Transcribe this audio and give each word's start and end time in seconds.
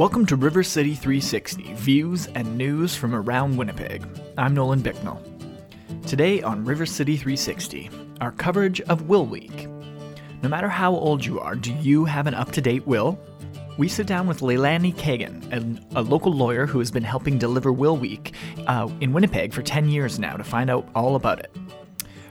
Welcome 0.00 0.24
to 0.28 0.36
River 0.36 0.62
City 0.62 0.94
360 0.94 1.74
Views 1.74 2.26
and 2.28 2.56
News 2.56 2.96
from 2.96 3.14
Around 3.14 3.58
Winnipeg. 3.58 4.02
I'm 4.38 4.54
Nolan 4.54 4.80
Bicknell. 4.80 5.22
Today 6.06 6.40
on 6.40 6.64
River 6.64 6.86
City 6.86 7.18
360, 7.18 7.90
our 8.22 8.32
coverage 8.32 8.80
of 8.80 9.10
Will 9.10 9.26
Week. 9.26 9.68
No 10.42 10.48
matter 10.48 10.70
how 10.70 10.94
old 10.94 11.22
you 11.22 11.38
are, 11.38 11.54
do 11.54 11.74
you 11.74 12.06
have 12.06 12.26
an 12.26 12.32
up 12.32 12.50
to 12.52 12.62
date 12.62 12.86
will? 12.86 13.20
We 13.76 13.88
sit 13.88 14.06
down 14.06 14.26
with 14.26 14.40
Leilani 14.40 14.94
Kagan, 14.94 15.84
a, 15.92 16.00
a, 16.00 16.02
local 16.02 16.32
lawyer 16.32 16.64
who 16.64 16.78
has 16.78 16.90
been 16.90 17.04
helping 17.04 17.36
deliver 17.36 17.70
Will 17.70 17.98
Week 17.98 18.32
uh, 18.66 18.88
in 19.02 19.12
Winnipeg 19.12 19.52
for 19.52 19.60
10 19.60 19.90
years 19.90 20.18
now, 20.18 20.38
to 20.38 20.44
find 20.44 20.70
out 20.70 20.88
all 20.94 21.14
about 21.14 21.40
it. 21.40 21.54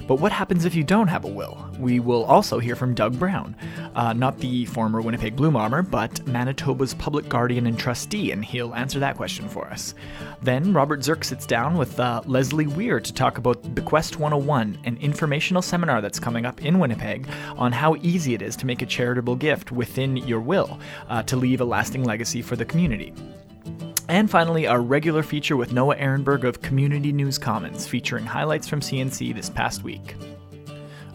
But 0.10 0.20
what 0.20 0.32
happens 0.32 0.66
if 0.66 0.74
you 0.74 0.84
don't 0.84 1.08
have 1.08 1.24
a 1.24 1.28
will? 1.28 1.70
We 1.78 2.00
will 2.00 2.24
also 2.24 2.58
hear 2.58 2.76
from 2.76 2.96
Doug 2.96 3.20
Brown, 3.20 3.56
uh, 3.94 4.12
not 4.12 4.40
the 4.40 4.66
former 4.66 5.02
Winnipeg 5.02 5.36
Blue 5.36 5.52
Bomber, 5.52 5.84
but 5.84 6.26
Manitoba's 6.26 6.96
public 6.96 7.30
guardian 7.30 7.68
and 7.68 7.78
trustee, 7.78 8.32
and 8.32 8.44
he'll 8.44 8.74
answer 8.74 8.98
that 8.98 9.18
question 9.18 9.48
for 9.48 9.68
us. 9.68 9.94
Then 10.42 10.74
Robert 10.74 11.02
Zirk 11.02 11.24
sits 11.24 11.46
down 11.46 11.78
with 11.78 12.00
uh, 12.00 12.24
Leslie 12.26 12.66
Weir 12.66 13.00
to 13.00 13.14
talk 13.14 13.38
about 13.38 13.76
Bequest 13.76 14.18
101, 14.18 14.80
an 14.84 14.98
informational 14.98 15.62
seminar 15.62 16.02
that's 16.02 16.20
coming 16.20 16.44
up 16.44 16.66
in 16.66 16.80
Winnipeg 16.80 17.30
on 17.56 17.72
how 17.72 17.96
easy 17.98 18.34
it 18.34 18.42
is 18.42 18.56
to 18.56 18.66
make 18.66 18.82
a 18.82 18.88
charitable 18.88 19.36
gift 19.36 19.72
within 19.72 20.18
your 20.18 20.42
will 20.42 20.80
uh, 21.10 21.22
to 21.22 21.36
leave 21.36 21.62
a 21.62 21.66
lasting 21.66 22.04
legacy 22.04 22.42
for 22.42 22.56
the 22.56 22.66
community. 22.66 23.14
And 24.10 24.28
finally, 24.28 24.66
our 24.66 24.82
regular 24.82 25.22
feature 25.22 25.56
with 25.56 25.72
Noah 25.72 25.96
Erenberg 25.96 26.44
of 26.44 26.64
Community 26.64 27.12
News 27.14 27.38
Commons, 27.38 27.86
featuring 27.86 28.26
highlights 28.26 28.68
from 28.68 28.80
CNC 28.80 29.36
this 29.36 29.52
past 29.52 29.84
week. 29.84 30.16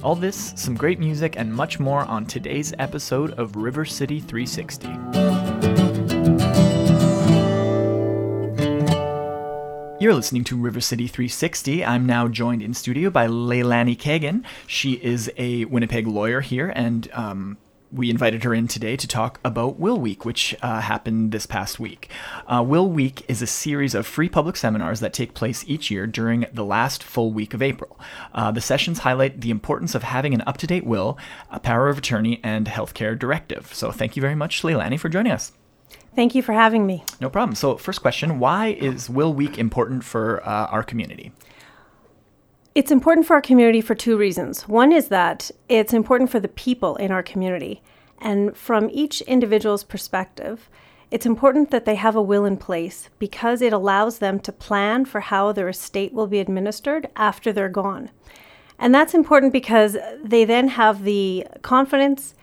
All 0.04 0.14
this, 0.14 0.52
some 0.54 0.76
great 0.76 1.00
music, 1.00 1.34
and 1.36 1.52
much 1.52 1.80
more 1.80 2.02
on 2.02 2.24
today's 2.24 2.72
episode 2.78 3.32
of 3.32 3.56
River 3.56 3.84
City 3.84 4.20
360. 4.20 4.86
You're 9.98 10.14
listening 10.14 10.44
to 10.44 10.56
River 10.56 10.80
City 10.80 11.08
360. 11.08 11.84
I'm 11.84 12.06
now 12.06 12.28
joined 12.28 12.62
in 12.62 12.74
studio 12.74 13.10
by 13.10 13.26
Leilani 13.26 13.98
Kagan. 13.98 14.44
She 14.68 14.92
is 15.02 15.32
a 15.36 15.64
Winnipeg 15.64 16.06
lawyer 16.06 16.42
here 16.42 16.70
and 16.76 17.08
um, 17.12 17.56
we 17.94 18.10
invited 18.10 18.42
her 18.42 18.52
in 18.52 18.66
today 18.66 18.96
to 18.96 19.06
talk 19.06 19.38
about 19.44 19.78
Will 19.78 19.98
Week, 19.98 20.24
which 20.24 20.54
uh, 20.62 20.80
happened 20.80 21.30
this 21.30 21.46
past 21.46 21.78
week. 21.78 22.10
Uh, 22.46 22.62
Will 22.66 22.88
Week 22.88 23.24
is 23.28 23.40
a 23.40 23.46
series 23.46 23.94
of 23.94 24.06
free 24.06 24.28
public 24.28 24.56
seminars 24.56 25.00
that 25.00 25.12
take 25.12 25.34
place 25.34 25.64
each 25.68 25.90
year 25.90 26.06
during 26.06 26.46
the 26.52 26.64
last 26.64 27.04
full 27.04 27.32
week 27.32 27.54
of 27.54 27.62
April. 27.62 27.98
Uh, 28.34 28.50
the 28.50 28.60
sessions 28.60 29.00
highlight 29.00 29.40
the 29.40 29.50
importance 29.50 29.94
of 29.94 30.02
having 30.02 30.34
an 30.34 30.42
up 30.46 30.56
to 30.58 30.66
date 30.66 30.84
will, 30.84 31.16
a 31.50 31.60
power 31.60 31.88
of 31.88 31.98
attorney, 31.98 32.40
and 32.42 32.66
healthcare 32.66 33.16
directive. 33.16 33.72
So, 33.72 33.92
thank 33.92 34.16
you 34.16 34.20
very 34.20 34.34
much, 34.34 34.62
Leilani, 34.62 34.98
for 34.98 35.08
joining 35.08 35.32
us. 35.32 35.52
Thank 36.16 36.34
you 36.34 36.42
for 36.42 36.52
having 36.52 36.86
me. 36.86 37.04
No 37.20 37.30
problem. 37.30 37.54
So, 37.54 37.76
first 37.76 38.00
question 38.00 38.40
Why 38.40 38.68
is 38.68 39.08
Will 39.08 39.32
Week 39.32 39.58
important 39.58 40.04
for 40.04 40.46
uh, 40.46 40.66
our 40.66 40.82
community? 40.82 41.32
It's 42.74 42.90
important 42.90 43.24
for 43.24 43.34
our 43.34 43.40
community 43.40 43.80
for 43.80 43.94
two 43.94 44.16
reasons. 44.16 44.66
One 44.66 44.90
is 44.90 45.06
that 45.06 45.52
it's 45.68 45.92
important 45.92 46.30
for 46.30 46.40
the 46.40 46.48
people 46.48 46.96
in 46.96 47.12
our 47.12 47.22
community. 47.22 47.82
And 48.18 48.56
from 48.56 48.90
each 48.90 49.20
individual's 49.22 49.84
perspective, 49.84 50.68
it's 51.12 51.24
important 51.24 51.70
that 51.70 51.84
they 51.84 51.94
have 51.94 52.16
a 52.16 52.22
will 52.22 52.44
in 52.44 52.56
place 52.56 53.10
because 53.20 53.62
it 53.62 53.72
allows 53.72 54.18
them 54.18 54.40
to 54.40 54.50
plan 54.50 55.04
for 55.04 55.20
how 55.20 55.52
their 55.52 55.68
estate 55.68 56.12
will 56.12 56.26
be 56.26 56.40
administered 56.40 57.08
after 57.14 57.52
they're 57.52 57.68
gone. 57.68 58.10
And 58.76 58.92
that's 58.92 59.14
important 59.14 59.52
because 59.52 59.96
they 60.24 60.44
then 60.44 60.66
have 60.66 61.04
the 61.04 61.46
confidence 61.62 62.34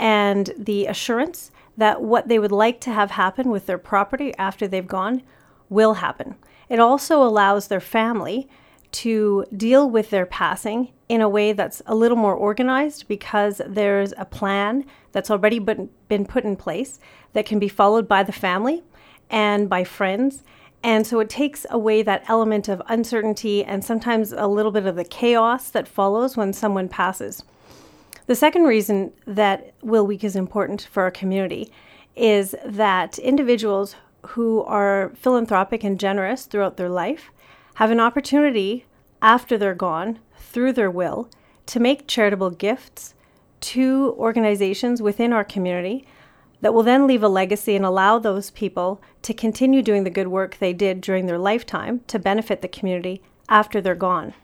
and 0.00 0.52
the 0.58 0.86
assurance 0.86 1.52
that 1.76 2.02
what 2.02 2.26
they 2.26 2.40
would 2.40 2.50
like 2.50 2.80
to 2.80 2.92
have 2.92 3.12
happen 3.12 3.48
with 3.48 3.66
their 3.66 3.78
property 3.78 4.34
after 4.38 4.66
they've 4.66 4.88
gone 4.88 5.22
will 5.68 5.94
happen. 5.94 6.34
It 6.68 6.80
also 6.80 7.22
allows 7.22 7.68
their 7.68 7.80
family 7.80 8.48
to 8.92 9.44
deal 9.56 9.88
with 9.88 10.10
their 10.10 10.26
passing 10.26 10.92
in 11.08 11.20
a 11.20 11.28
way 11.28 11.52
that's 11.52 11.80
a 11.86 11.94
little 11.94 12.16
more 12.16 12.34
organized 12.34 13.08
because 13.08 13.60
there's 13.66 14.12
a 14.16 14.24
plan 14.24 14.84
that's 15.12 15.30
already 15.30 15.58
been, 15.58 15.88
put 16.26 16.44
in 16.44 16.56
place 16.56 17.00
that 17.32 17.46
can 17.46 17.58
be 17.58 17.68
followed 17.68 18.06
by 18.06 18.22
the 18.22 18.32
family 18.32 18.82
and 19.30 19.68
by 19.68 19.84
friends. 19.84 20.42
And 20.82 21.06
so 21.06 21.18
it 21.20 21.28
takes 21.28 21.66
away 21.70 22.02
that 22.02 22.24
element 22.28 22.68
of 22.68 22.82
uncertainty 22.86 23.64
and 23.64 23.84
sometimes 23.84 24.32
a 24.32 24.46
little 24.46 24.70
bit 24.70 24.86
of 24.86 24.96
the 24.96 25.04
chaos 25.04 25.70
that 25.70 25.88
follows 25.88 26.36
when 26.36 26.52
someone 26.52 26.88
passes. 26.88 27.42
The 28.26 28.36
second 28.36 28.64
reason 28.64 29.12
that 29.26 29.72
Will 29.82 30.06
Week 30.06 30.22
is 30.22 30.36
important 30.36 30.86
for 30.90 31.02
our 31.02 31.10
community 31.10 31.72
is 32.14 32.54
that 32.64 33.18
individuals 33.18 33.96
who 34.28 34.62
are 34.64 35.12
philanthropic 35.16 35.82
and 35.82 35.98
generous 35.98 36.44
throughout 36.44 36.76
their 36.76 36.90
life 36.90 37.30
have 37.74 37.90
an 37.90 38.00
opportunity 38.00 38.84
after 39.22 39.58
they're 39.58 39.74
gone 39.74 40.18
through 40.36 40.72
their 40.72 40.90
will 40.90 41.28
to 41.66 41.80
make 41.80 42.06
charitable 42.06 42.50
gifts 42.50 43.14
to 43.60 44.14
organizations 44.18 45.02
within 45.02 45.32
our 45.32 45.44
community 45.44 46.06
that 46.60 46.74
will 46.74 46.82
then 46.82 47.06
leave 47.06 47.22
a 47.22 47.28
legacy 47.28 47.76
and 47.76 47.84
allow 47.84 48.18
those 48.18 48.50
people 48.50 49.00
to 49.22 49.34
continue 49.34 49.82
doing 49.82 50.04
the 50.04 50.10
good 50.10 50.28
work 50.28 50.56
they 50.56 50.72
did 50.72 51.00
during 51.00 51.26
their 51.26 51.38
lifetime 51.38 52.00
to 52.06 52.18
benefit 52.18 52.62
the 52.62 52.68
community 52.68 53.22
after 53.48 53.80
they're 53.80 53.94
gone. 53.94 54.34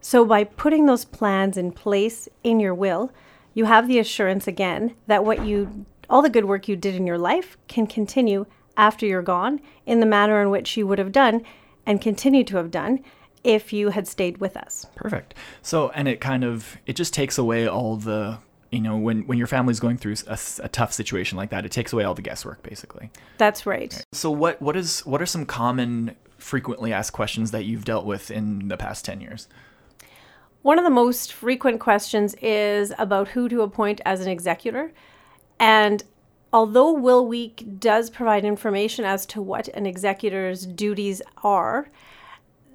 So, 0.00 0.24
by 0.24 0.44
putting 0.44 0.86
those 0.86 1.04
plans 1.04 1.56
in 1.56 1.72
place 1.72 2.28
in 2.44 2.60
your 2.60 2.74
will, 2.74 3.12
you 3.54 3.64
have 3.64 3.88
the 3.88 3.98
assurance 3.98 4.46
again 4.46 4.94
that 5.08 5.24
what 5.24 5.44
you, 5.44 5.84
all 6.08 6.22
the 6.22 6.30
good 6.30 6.44
work 6.44 6.68
you 6.68 6.76
did 6.76 6.94
in 6.94 7.06
your 7.06 7.18
life, 7.18 7.58
can 7.66 7.86
continue 7.88 8.46
after 8.76 9.04
you're 9.04 9.22
gone 9.22 9.60
in 9.84 9.98
the 9.98 10.06
manner 10.06 10.40
in 10.40 10.50
which 10.50 10.76
you 10.76 10.86
would 10.86 11.00
have 11.00 11.10
done 11.10 11.42
and 11.84 12.00
continue 12.00 12.44
to 12.44 12.56
have 12.58 12.70
done 12.70 13.00
if 13.44 13.72
you 13.72 13.90
had 13.90 14.06
stayed 14.06 14.38
with 14.38 14.56
us. 14.56 14.86
Perfect. 14.94 15.34
So, 15.62 15.90
and 15.90 16.08
it 16.08 16.20
kind 16.20 16.44
of 16.44 16.76
it 16.86 16.94
just 16.94 17.14
takes 17.14 17.38
away 17.38 17.66
all 17.68 17.96
the 17.96 18.38
you 18.70 18.80
know 18.80 18.96
when 18.96 19.26
when 19.26 19.38
your 19.38 19.46
family's 19.46 19.80
going 19.80 19.96
through 19.96 20.16
a, 20.26 20.38
a, 20.62 20.68
tough 20.68 20.92
situation 20.92 21.38
like 21.38 21.48
that 21.48 21.64
it 21.64 21.72
takes 21.72 21.90
away 21.92 22.04
all 22.04 22.12
the 22.12 22.20
guesswork 22.20 22.62
basically 22.62 23.10
that's 23.38 23.64
right. 23.64 23.94
right 23.94 24.04
so 24.12 24.30
what 24.30 24.60
what 24.60 24.76
is 24.76 25.00
what 25.06 25.22
are 25.22 25.26
some 25.26 25.46
common 25.46 26.14
frequently 26.36 26.92
asked 26.92 27.14
questions 27.14 27.50
that 27.50 27.64
you've 27.64 27.86
dealt 27.86 28.04
with 28.04 28.30
in 28.30 28.68
the 28.68 28.76
past 28.76 29.06
10 29.06 29.22
years 29.22 29.48
one 30.60 30.78
of 30.78 30.84
the 30.84 30.90
most 30.90 31.32
frequent 31.32 31.80
questions 31.80 32.34
is 32.42 32.92
about 32.98 33.28
who 33.28 33.48
to 33.48 33.62
appoint 33.62 34.02
as 34.04 34.20
an 34.20 34.28
executor 34.28 34.92
and 35.58 36.04
although 36.52 36.92
Will 36.92 37.26
Week 37.26 37.64
does 37.78 38.10
provide 38.10 38.44
information 38.44 39.04
as 39.04 39.26
to 39.26 39.42
what 39.42 39.68
an 39.68 39.86
executor's 39.86 40.66
duties 40.66 41.20
are, 41.42 41.88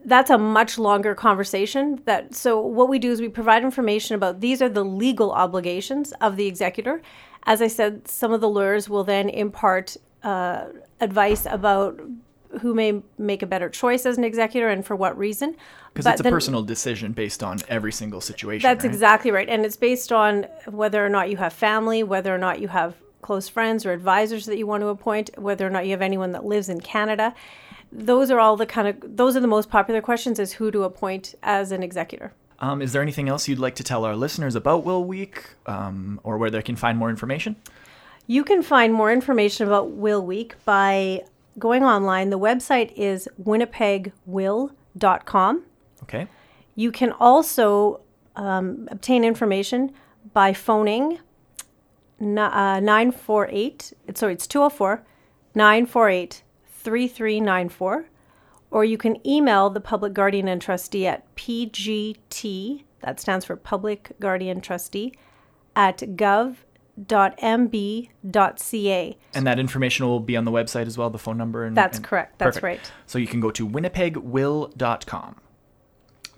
that's 0.05 0.29
a 0.29 0.37
much 0.37 0.77
longer 0.77 1.15
conversation 1.15 2.01
that 2.05 2.35
so 2.35 2.59
what 2.59 2.89
we 2.89 2.99
do 2.99 3.11
is 3.11 3.21
we 3.21 3.29
provide 3.29 3.63
information 3.63 4.15
about 4.15 4.41
these 4.41 4.61
are 4.61 4.69
the 4.69 4.83
legal 4.83 5.31
obligations 5.31 6.11
of 6.21 6.35
the 6.35 6.45
executor 6.45 7.01
as 7.43 7.61
i 7.61 7.67
said 7.67 8.07
some 8.07 8.31
of 8.31 8.41
the 8.41 8.49
lawyers 8.49 8.89
will 8.89 9.03
then 9.03 9.29
impart 9.29 9.95
uh, 10.23 10.65
advice 11.01 11.45
about 11.45 11.99
who 12.61 12.73
may 12.73 13.01
make 13.17 13.41
a 13.41 13.47
better 13.47 13.67
choice 13.67 14.05
as 14.05 14.17
an 14.17 14.23
executor 14.23 14.69
and 14.69 14.85
for 14.85 14.95
what 14.95 15.17
reason 15.17 15.55
because 15.93 16.05
it's 16.05 16.19
a 16.19 16.23
then, 16.23 16.31
personal 16.31 16.61
decision 16.61 17.11
based 17.11 17.41
on 17.41 17.59
every 17.67 17.91
single 17.91 18.21
situation 18.21 18.67
that's 18.67 18.85
right? 18.85 18.93
exactly 18.93 19.31
right 19.31 19.49
and 19.49 19.65
it's 19.65 19.75
based 19.75 20.11
on 20.11 20.43
whether 20.67 21.03
or 21.03 21.09
not 21.09 21.29
you 21.29 21.37
have 21.37 21.51
family 21.51 22.03
whether 22.03 22.33
or 22.33 22.37
not 22.37 22.59
you 22.59 22.67
have 22.67 22.95
close 23.23 23.49
friends 23.49 23.85
or 23.85 23.91
advisors 23.91 24.45
that 24.45 24.57
you 24.57 24.67
want 24.67 24.81
to 24.81 24.87
appoint, 24.87 25.31
whether 25.37 25.65
or 25.65 25.69
not 25.71 25.85
you 25.85 25.91
have 25.91 26.03
anyone 26.03 26.33
that 26.33 26.45
lives 26.45 26.69
in 26.69 26.79
Canada. 26.79 27.33
Those 27.95 28.31
are 28.31 28.39
all 28.39 28.57
the 28.57 28.65
kind 28.65 28.87
of 28.87 29.17
those 29.17 29.37
are 29.37 29.39
the 29.39 29.47
most 29.47 29.69
popular 29.69 30.01
questions 30.01 30.39
is 30.39 30.53
who 30.53 30.71
to 30.71 30.83
appoint 30.83 31.35
as 31.43 31.71
an 31.71 31.83
executor. 31.83 32.33
Um, 32.59 32.81
is 32.81 32.91
there 32.91 33.03
anything 33.03 33.29
else 33.29 33.47
you'd 33.47 33.59
like 33.59 33.75
to 33.75 33.83
tell 33.83 34.05
our 34.05 34.15
listeners 34.15 34.55
about 34.55 34.83
Will 34.83 35.03
Week 35.03 35.43
um, 35.67 36.19
or 36.23 36.37
where 36.37 36.49
they 36.49 36.61
can 36.61 36.75
find 36.75 36.97
more 36.97 37.09
information? 37.09 37.55
You 38.25 38.43
can 38.43 38.63
find 38.63 38.93
more 38.93 39.11
information 39.11 39.67
about 39.67 39.91
Will 39.91 40.25
Week 40.25 40.55
by 40.65 41.23
going 41.59 41.83
online. 41.83 42.29
The 42.29 42.39
website 42.39 42.93
is 42.95 43.27
winnipegwill.com. 43.41 45.63
Okay. 46.03 46.27
You 46.75 46.91
can 46.91 47.11
also 47.11 48.01
um, 48.35 48.87
obtain 48.89 49.23
information 49.23 49.91
by 50.33 50.53
phoning 50.53 51.19
uh, 52.21 52.79
948, 52.79 53.93
sorry, 54.13 54.33
it's 54.33 54.47
204 54.47 55.03
948 55.55 56.43
3394. 56.83 58.05
Or 58.71 58.83
you 58.83 58.97
can 58.97 59.25
email 59.27 59.69
the 59.69 59.79
public 59.79 60.13
guardian 60.13 60.47
and 60.47 60.59
trustee 60.59 61.05
at 61.05 61.35
pgt, 61.35 62.83
that 63.01 63.19
stands 63.19 63.45
for 63.45 63.55
Public 63.55 64.13
Guardian 64.19 64.61
Trustee, 64.61 65.13
at 65.75 65.99
gov.mb.ca. 65.99 66.57
And 69.35 69.47
that 69.47 69.59
information 69.59 70.07
will 70.07 70.19
be 70.19 70.35
on 70.35 70.45
the 70.45 70.51
website 70.51 70.87
as 70.87 70.97
well, 70.97 71.11
the 71.11 71.19
phone 71.19 71.37
number? 71.37 71.65
And, 71.65 71.77
That's 71.77 71.97
and, 71.97 72.05
correct. 72.05 72.39
That's 72.39 72.57
perfect. 72.57 72.63
right. 72.63 72.91
So 73.05 73.19
you 73.19 73.27
can 73.27 73.39
go 73.39 73.51
to 73.51 73.67
winnipegwill.com. 73.67 75.35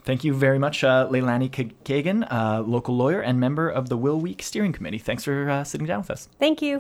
Thank 0.03 0.24
you 0.24 0.33
very 0.36 0.59
much, 0.59 0.83
uh, 0.83 1.07
Leilani 1.09 1.50
Kagan, 1.83 2.27
uh, 2.31 2.62
local 2.62 2.95
lawyer 2.95 3.21
and 3.21 3.39
member 3.39 3.69
of 3.69 3.89
the 3.89 3.97
Will 3.97 4.19
Week 4.19 4.44
Steering 4.44 4.71
Committee. 4.71 5.00
Thanks 5.00 5.24
for 5.24 5.50
uh, 5.50 5.63
sitting 5.63 5.88
down 5.88 6.01
with 6.01 6.12
us. 6.12 6.30
Thank 6.38 6.62
you. 6.62 6.80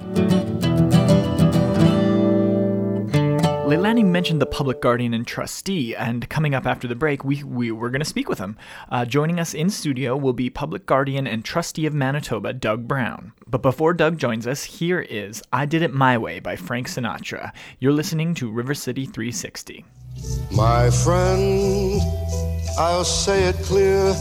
Leilani 3.65 4.05
mentioned 4.05 4.39
the 4.39 4.45
public 4.45 4.79
guardian 4.79 5.11
and 5.15 5.25
trustee, 5.25 5.95
and 5.95 6.29
coming 6.29 6.53
up 6.53 6.67
after 6.67 6.87
the 6.87 6.93
break, 6.93 7.25
we, 7.25 7.41
we 7.41 7.71
were 7.71 7.89
going 7.89 7.99
to 7.99 8.05
speak 8.05 8.29
with 8.29 8.37
him. 8.37 8.59
Uh, 8.91 9.05
joining 9.05 9.39
us 9.39 9.55
in 9.55 9.71
studio 9.71 10.15
will 10.15 10.33
be 10.33 10.51
public 10.51 10.85
guardian 10.85 11.25
and 11.25 11.43
trustee 11.43 11.87
of 11.87 11.93
Manitoba, 11.93 12.53
Doug 12.53 12.87
Brown. 12.87 13.33
But 13.47 13.63
before 13.63 13.95
Doug 13.95 14.19
joins 14.19 14.45
us, 14.45 14.63
here 14.63 15.01
is 15.01 15.41
I 15.51 15.65
Did 15.65 15.81
It 15.81 15.91
My 15.91 16.15
Way 16.15 16.39
by 16.39 16.55
Frank 16.55 16.87
Sinatra. 16.87 17.53
You're 17.79 17.91
listening 17.91 18.35
to 18.35 18.51
River 18.51 18.75
City 18.75 19.07
360. 19.07 19.83
My 20.51 20.91
friend, 20.91 21.99
I'll 22.77 23.03
say 23.03 23.45
it 23.45 23.55
clear. 23.63 24.13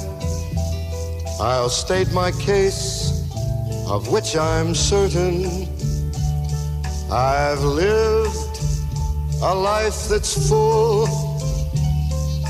I'll 1.38 1.69
state 1.69 2.11
my 2.12 2.31
case, 2.31 3.29
of 3.88 4.08
which 4.11 4.37
I'm 4.37 4.75
certain. 4.75 5.69
I've 7.12 7.61
lived 7.61 8.44
a 9.46 9.55
life 9.55 10.08
that's 10.08 10.49
full. 10.49 11.06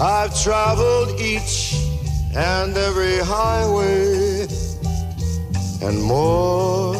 I've 0.00 0.32
traveled 0.40 1.20
each 1.20 1.74
and 2.36 2.76
every 2.76 3.18
highway 3.18 4.46
and 5.82 6.00
more, 6.00 6.94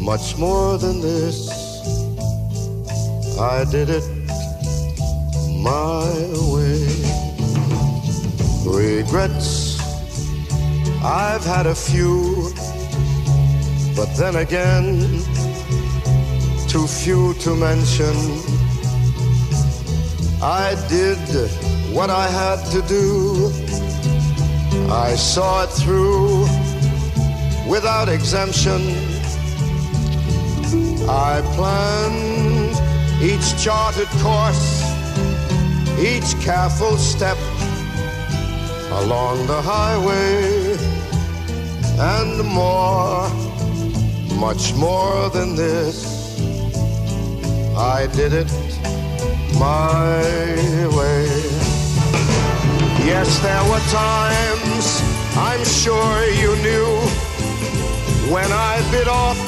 much 0.00 0.38
more 0.38 0.78
than 0.78 1.02
this. 1.02 1.50
I 3.38 3.64
did 3.70 3.90
it 3.90 4.08
my 5.60 6.08
way. 6.54 6.80
Regrets, 8.64 9.78
I've 11.04 11.44
had 11.44 11.66
a 11.66 11.74
few, 11.74 12.54
but 13.94 14.08
then 14.16 14.36
again, 14.36 15.20
too 16.68 16.86
few 16.86 17.34
to 17.34 17.54
mention. 17.54 18.61
I 20.42 20.74
did 20.88 21.18
what 21.94 22.10
I 22.10 22.26
had 22.26 22.58
to 22.72 22.82
do. 22.88 23.52
I 24.90 25.14
saw 25.14 25.62
it 25.62 25.68
through 25.68 26.46
without 27.70 28.08
exemption. 28.08 28.80
I 31.08 31.42
planned 31.54 32.74
each 33.22 33.62
charted 33.62 34.08
course, 34.18 34.82
each 36.00 36.34
careful 36.42 36.96
step 36.96 37.38
along 38.90 39.46
the 39.46 39.62
highway, 39.62 40.76
and 42.00 42.42
more, 42.48 43.28
much 44.40 44.74
more 44.74 45.30
than 45.30 45.54
this. 45.54 46.36
I 47.76 48.08
did 48.08 48.32
it 48.32 48.91
my 49.62 50.88
way. 50.96 51.26
Yes, 53.10 53.28
there 53.46 53.64
were 53.70 53.84
times 53.94 54.86
I'm 55.48 55.64
sure 55.64 56.14
you 56.42 56.50
knew 56.66 56.90
when 58.34 58.50
I 58.50 58.74
bit 58.90 59.06
off 59.06 59.38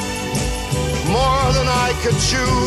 more 1.16 1.46
than 1.56 1.68
I 1.86 1.90
could 2.02 2.18
chew. 2.28 2.58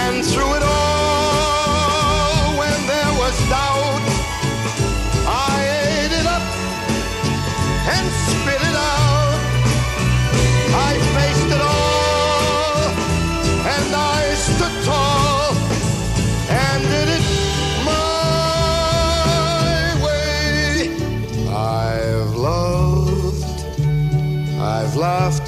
And 0.00 0.24
through 0.30 0.52
it 0.58 0.64
all, 0.76 2.56
when 2.60 2.78
there 2.92 3.12
was 3.22 3.34
doubt, 3.52 4.04
I 5.52 5.54
ate 5.84 6.14
it 6.20 6.26
up 6.36 6.46
and 7.94 8.04
spit 8.24 8.62
it 8.70 8.71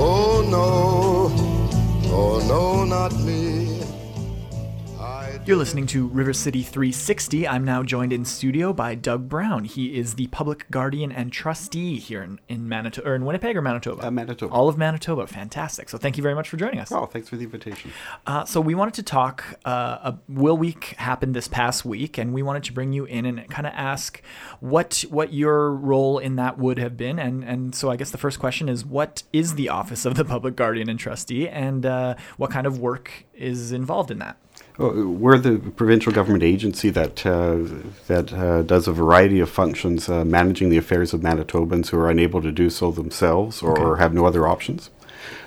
Oh 0.00 0.46
no, 0.48 1.32
oh 2.12 2.38
no, 2.46 2.84
not 2.84 3.12
me. 3.24 3.47
You're 5.48 5.56
listening 5.56 5.86
to 5.86 6.08
River 6.08 6.34
City 6.34 6.62
360. 6.62 7.48
I'm 7.48 7.64
now 7.64 7.82
joined 7.82 8.12
in 8.12 8.26
studio 8.26 8.74
by 8.74 8.94
Doug 8.94 9.30
Brown. 9.30 9.64
He 9.64 9.96
is 9.98 10.16
the 10.16 10.26
public 10.26 10.70
guardian 10.70 11.10
and 11.10 11.32
trustee 11.32 11.96
here 11.96 12.22
in, 12.22 12.38
in 12.50 12.68
Manitoba, 12.68 13.08
or 13.08 13.14
in 13.14 13.24
Winnipeg 13.24 13.56
or 13.56 13.62
Manitoba? 13.62 14.06
Uh, 14.06 14.10
Manitoba. 14.10 14.52
All 14.52 14.68
of 14.68 14.76
Manitoba. 14.76 15.26
Fantastic. 15.26 15.88
So 15.88 15.96
thank 15.96 16.18
you 16.18 16.22
very 16.22 16.34
much 16.34 16.50
for 16.50 16.58
joining 16.58 16.80
us. 16.80 16.92
Oh, 16.92 17.06
thanks 17.06 17.30
for 17.30 17.36
the 17.36 17.44
invitation. 17.44 17.92
Uh, 18.26 18.44
so 18.44 18.60
we 18.60 18.74
wanted 18.74 18.92
to 18.92 19.02
talk. 19.02 19.58
Uh, 19.64 20.12
a 20.12 20.18
Will 20.28 20.58
Week 20.58 20.96
happened 20.98 21.34
this 21.34 21.48
past 21.48 21.82
week, 21.82 22.18
and 22.18 22.34
we 22.34 22.42
wanted 22.42 22.64
to 22.64 22.74
bring 22.74 22.92
you 22.92 23.06
in 23.06 23.24
and 23.24 23.48
kind 23.48 23.66
of 23.66 23.72
ask 23.74 24.20
what 24.60 25.06
what 25.08 25.32
your 25.32 25.72
role 25.72 26.18
in 26.18 26.36
that 26.36 26.58
would 26.58 26.78
have 26.78 26.98
been. 26.98 27.18
And 27.18 27.42
and 27.42 27.74
so 27.74 27.90
I 27.90 27.96
guess 27.96 28.10
the 28.10 28.18
first 28.18 28.38
question 28.38 28.68
is, 28.68 28.84
what 28.84 29.22
is 29.32 29.54
the 29.54 29.70
office 29.70 30.04
of 30.04 30.14
the 30.14 30.26
public 30.26 30.56
guardian 30.56 30.90
and 30.90 31.00
trustee, 31.00 31.48
and 31.48 31.86
uh, 31.86 32.16
what 32.36 32.50
kind 32.50 32.66
of 32.66 32.78
work 32.78 33.24
is 33.32 33.72
involved 33.72 34.10
in 34.10 34.18
that? 34.18 34.36
Oh, 34.80 35.08
We're 35.08 35.38
the 35.38 35.58
provincial 35.58 36.12
government 36.12 36.44
agency 36.44 36.90
that 36.90 37.26
uh, 37.26 37.64
that 38.06 38.32
uh, 38.32 38.62
does 38.62 38.86
a 38.86 38.92
variety 38.92 39.40
of 39.40 39.50
functions, 39.50 40.08
uh, 40.08 40.24
managing 40.24 40.68
the 40.68 40.76
affairs 40.76 41.12
of 41.12 41.20
Manitobans 41.20 41.88
who 41.88 41.98
are 41.98 42.08
unable 42.08 42.40
to 42.42 42.52
do 42.52 42.70
so 42.70 42.92
themselves 42.92 43.60
or, 43.60 43.76
or 43.76 43.96
have 43.96 44.14
no 44.14 44.24
other 44.24 44.46
options. 44.46 44.90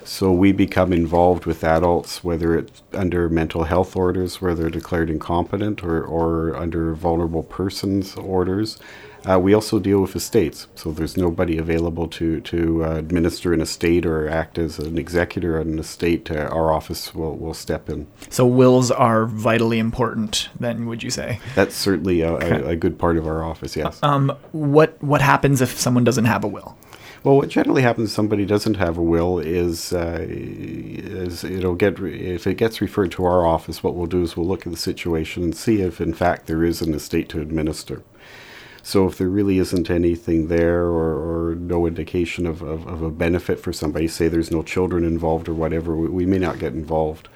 So 0.04 0.34
we 0.34 0.52
become 0.52 0.92
involved 0.92 1.46
with 1.46 1.64
adults, 1.64 2.26
whether 2.26 2.58
it's 2.58 2.82
under 2.92 3.30
mental 3.30 3.64
health 3.64 3.96
orders, 3.96 4.42
where 4.42 4.54
they're 4.54 4.70
declared 4.70 5.10
incompetent, 5.10 5.82
or, 5.82 6.04
or 6.04 6.54
under 6.58 6.94
vulnerable 6.94 7.44
persons 7.44 8.16
orders. 8.18 8.80
Uh, 9.30 9.40
we 9.40 9.54
also 9.54 9.80
deal 9.80 10.02
with 10.02 10.16
estates, 10.16 10.68
so 10.76 10.92
there's 10.92 11.16
nobody 11.16 11.58
available 11.58 12.08
to 12.08 12.42
to 12.42 12.84
uh, 12.84 12.96
administer 12.96 13.54
an 13.54 13.62
estate 13.62 14.06
or 14.06 14.28
act 14.28 14.58
as 14.58 14.80
an 14.80 14.98
executor 14.98 15.60
on 15.60 15.68
an 15.68 15.80
estate. 15.80 16.32
Uh, 16.32 16.50
our 16.52 16.72
office 16.72 17.14
will, 17.14 17.36
will 17.38 17.54
step 17.54 17.90
in. 17.90 18.08
So 18.30 18.46
wills 18.48 18.90
are 18.90 19.26
vitally 19.26 19.78
important. 19.78 20.50
Then 20.60 20.88
would 20.88 21.04
you 21.04 21.12
say? 21.12 21.40
That's 21.56 21.76
certainly 21.76 22.22
a, 22.22 22.34
a, 22.34 22.68
a 22.70 22.76
good 22.76 22.98
part 22.98 23.18
of 23.18 23.28
our 23.28 23.44
office. 23.44 23.76
Yes. 23.76 24.00
Um, 24.02 24.36
what 24.52 25.02
what 25.04 25.22
happens 25.22 25.62
if 25.62 25.80
someone 25.80 26.04
doesn't 26.04 26.26
have 26.26 26.44
a 26.44 26.48
will? 26.48 26.78
Well, 27.24 27.36
what 27.36 27.50
generally 27.50 27.84
happens 27.84 28.10
if 28.10 28.16
somebody 28.16 28.46
doesn't 28.46 28.78
have 28.78 28.98
a 28.98 29.04
will 29.04 29.38
is, 29.38 29.94
uh, 29.94 30.26
is 30.28 31.44
it'll 31.44 31.76
get 31.76 32.00
re- 32.00 32.20
if 32.20 32.48
it 32.48 32.56
gets 32.56 32.82
referred 32.82 33.12
to 33.12 33.26
our 33.26 33.46
office. 33.46 33.84
What 33.84 33.96
we'll 33.96 34.08
do 34.08 34.24
is 34.24 34.36
we'll 34.36 34.48
look 34.48 34.66
at 34.66 34.72
the 34.72 34.78
situation 34.78 35.44
and 35.44 35.56
see 35.56 35.82
if, 35.82 36.02
in 36.02 36.16
fact, 36.16 36.48
there 36.48 36.64
is 36.64 36.82
an 36.82 36.96
estate 36.96 37.30
to 37.30 37.40
administer. 37.40 38.02
So 38.84 39.08
if 39.08 39.18
there 39.18 39.30
really 39.30 39.60
isn't 39.60 39.90
anything 39.90 40.48
there 40.48 40.84
or, 40.84 41.52
or 41.52 41.56
no 41.56 41.86
indication 41.86 42.46
of, 42.48 42.62
of, 42.62 42.88
of 42.88 43.02
a 43.04 43.12
benefit 43.12 43.60
for 43.60 43.72
somebody, 43.72 44.08
say 44.08 44.28
there's 44.28 44.52
no 44.52 44.64
children 44.64 45.04
involved 45.04 45.48
or 45.48 45.54
whatever, 45.54 45.96
we, 45.96 46.08
we 46.08 46.26
may 46.26 46.40
not 46.40 46.60
get 46.60 46.74
involved. 46.74 47.30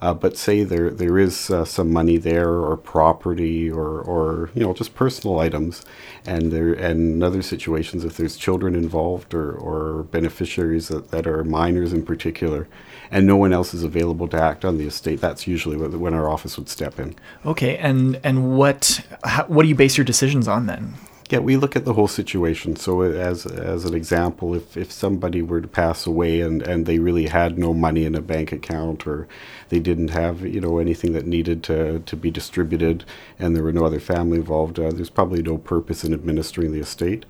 Uh, 0.00 0.14
but 0.14 0.36
say 0.36 0.62
there 0.62 0.90
there 0.90 1.18
is 1.18 1.50
uh, 1.50 1.64
some 1.64 1.92
money 1.92 2.16
there 2.16 2.50
or 2.50 2.76
property 2.76 3.68
or, 3.68 4.00
or 4.00 4.48
you 4.54 4.62
know 4.62 4.72
just 4.72 4.94
personal 4.94 5.40
items, 5.40 5.84
and 6.24 6.52
there 6.52 6.72
and 6.72 7.14
in 7.14 7.22
other 7.22 7.42
situations 7.42 8.04
if 8.04 8.16
there's 8.16 8.36
children 8.36 8.76
involved 8.76 9.34
or, 9.34 9.52
or 9.52 10.04
beneficiaries 10.04 10.86
that, 10.86 11.10
that 11.10 11.26
are 11.26 11.42
minors 11.42 11.92
in 11.92 12.04
particular, 12.04 12.68
and 13.10 13.26
no 13.26 13.36
one 13.36 13.52
else 13.52 13.74
is 13.74 13.82
available 13.82 14.28
to 14.28 14.40
act 14.40 14.64
on 14.64 14.78
the 14.78 14.86
estate, 14.86 15.20
that's 15.20 15.48
usually 15.48 15.76
when 15.76 16.14
our 16.14 16.30
office 16.30 16.56
would 16.56 16.68
step 16.68 17.00
in. 17.00 17.16
Okay, 17.44 17.76
and 17.78 18.20
and 18.22 18.56
what 18.56 19.04
how, 19.24 19.44
what 19.46 19.64
do 19.64 19.68
you 19.68 19.74
base 19.74 19.96
your 19.96 20.04
decisions 20.04 20.46
on 20.46 20.66
then? 20.66 20.94
Yeah, 21.30 21.40
we 21.40 21.56
look 21.58 21.76
at 21.76 21.84
the 21.84 21.92
whole 21.92 22.08
situation. 22.08 22.76
So, 22.76 23.02
as 23.02 23.44
as 23.44 23.84
an 23.84 23.94
example, 23.94 24.54
if, 24.54 24.76
if 24.78 24.90
somebody 24.90 25.42
were 25.42 25.60
to 25.60 25.68
pass 25.68 26.06
away 26.06 26.40
and, 26.40 26.62
and 26.62 26.86
they 26.86 26.98
really 26.98 27.26
had 27.26 27.58
no 27.58 27.74
money 27.74 28.04
in 28.06 28.14
a 28.14 28.22
bank 28.22 28.50
account, 28.50 29.06
or 29.06 29.28
they 29.68 29.78
didn't 29.78 30.08
have 30.08 30.40
you 30.40 30.60
know 30.60 30.78
anything 30.78 31.12
that 31.12 31.26
needed 31.26 31.62
to, 31.64 31.98
to 32.00 32.16
be 32.16 32.30
distributed, 32.30 33.04
and 33.38 33.54
there 33.54 33.62
were 33.62 33.72
no 33.74 33.84
other 33.84 34.00
family 34.00 34.38
involved, 34.38 34.78
uh, 34.78 34.90
there's 34.90 35.10
probably 35.10 35.42
no 35.42 35.58
purpose 35.58 36.02
in 36.04 36.14
administering 36.14 36.72
the 36.72 36.80
estate. 36.80 37.26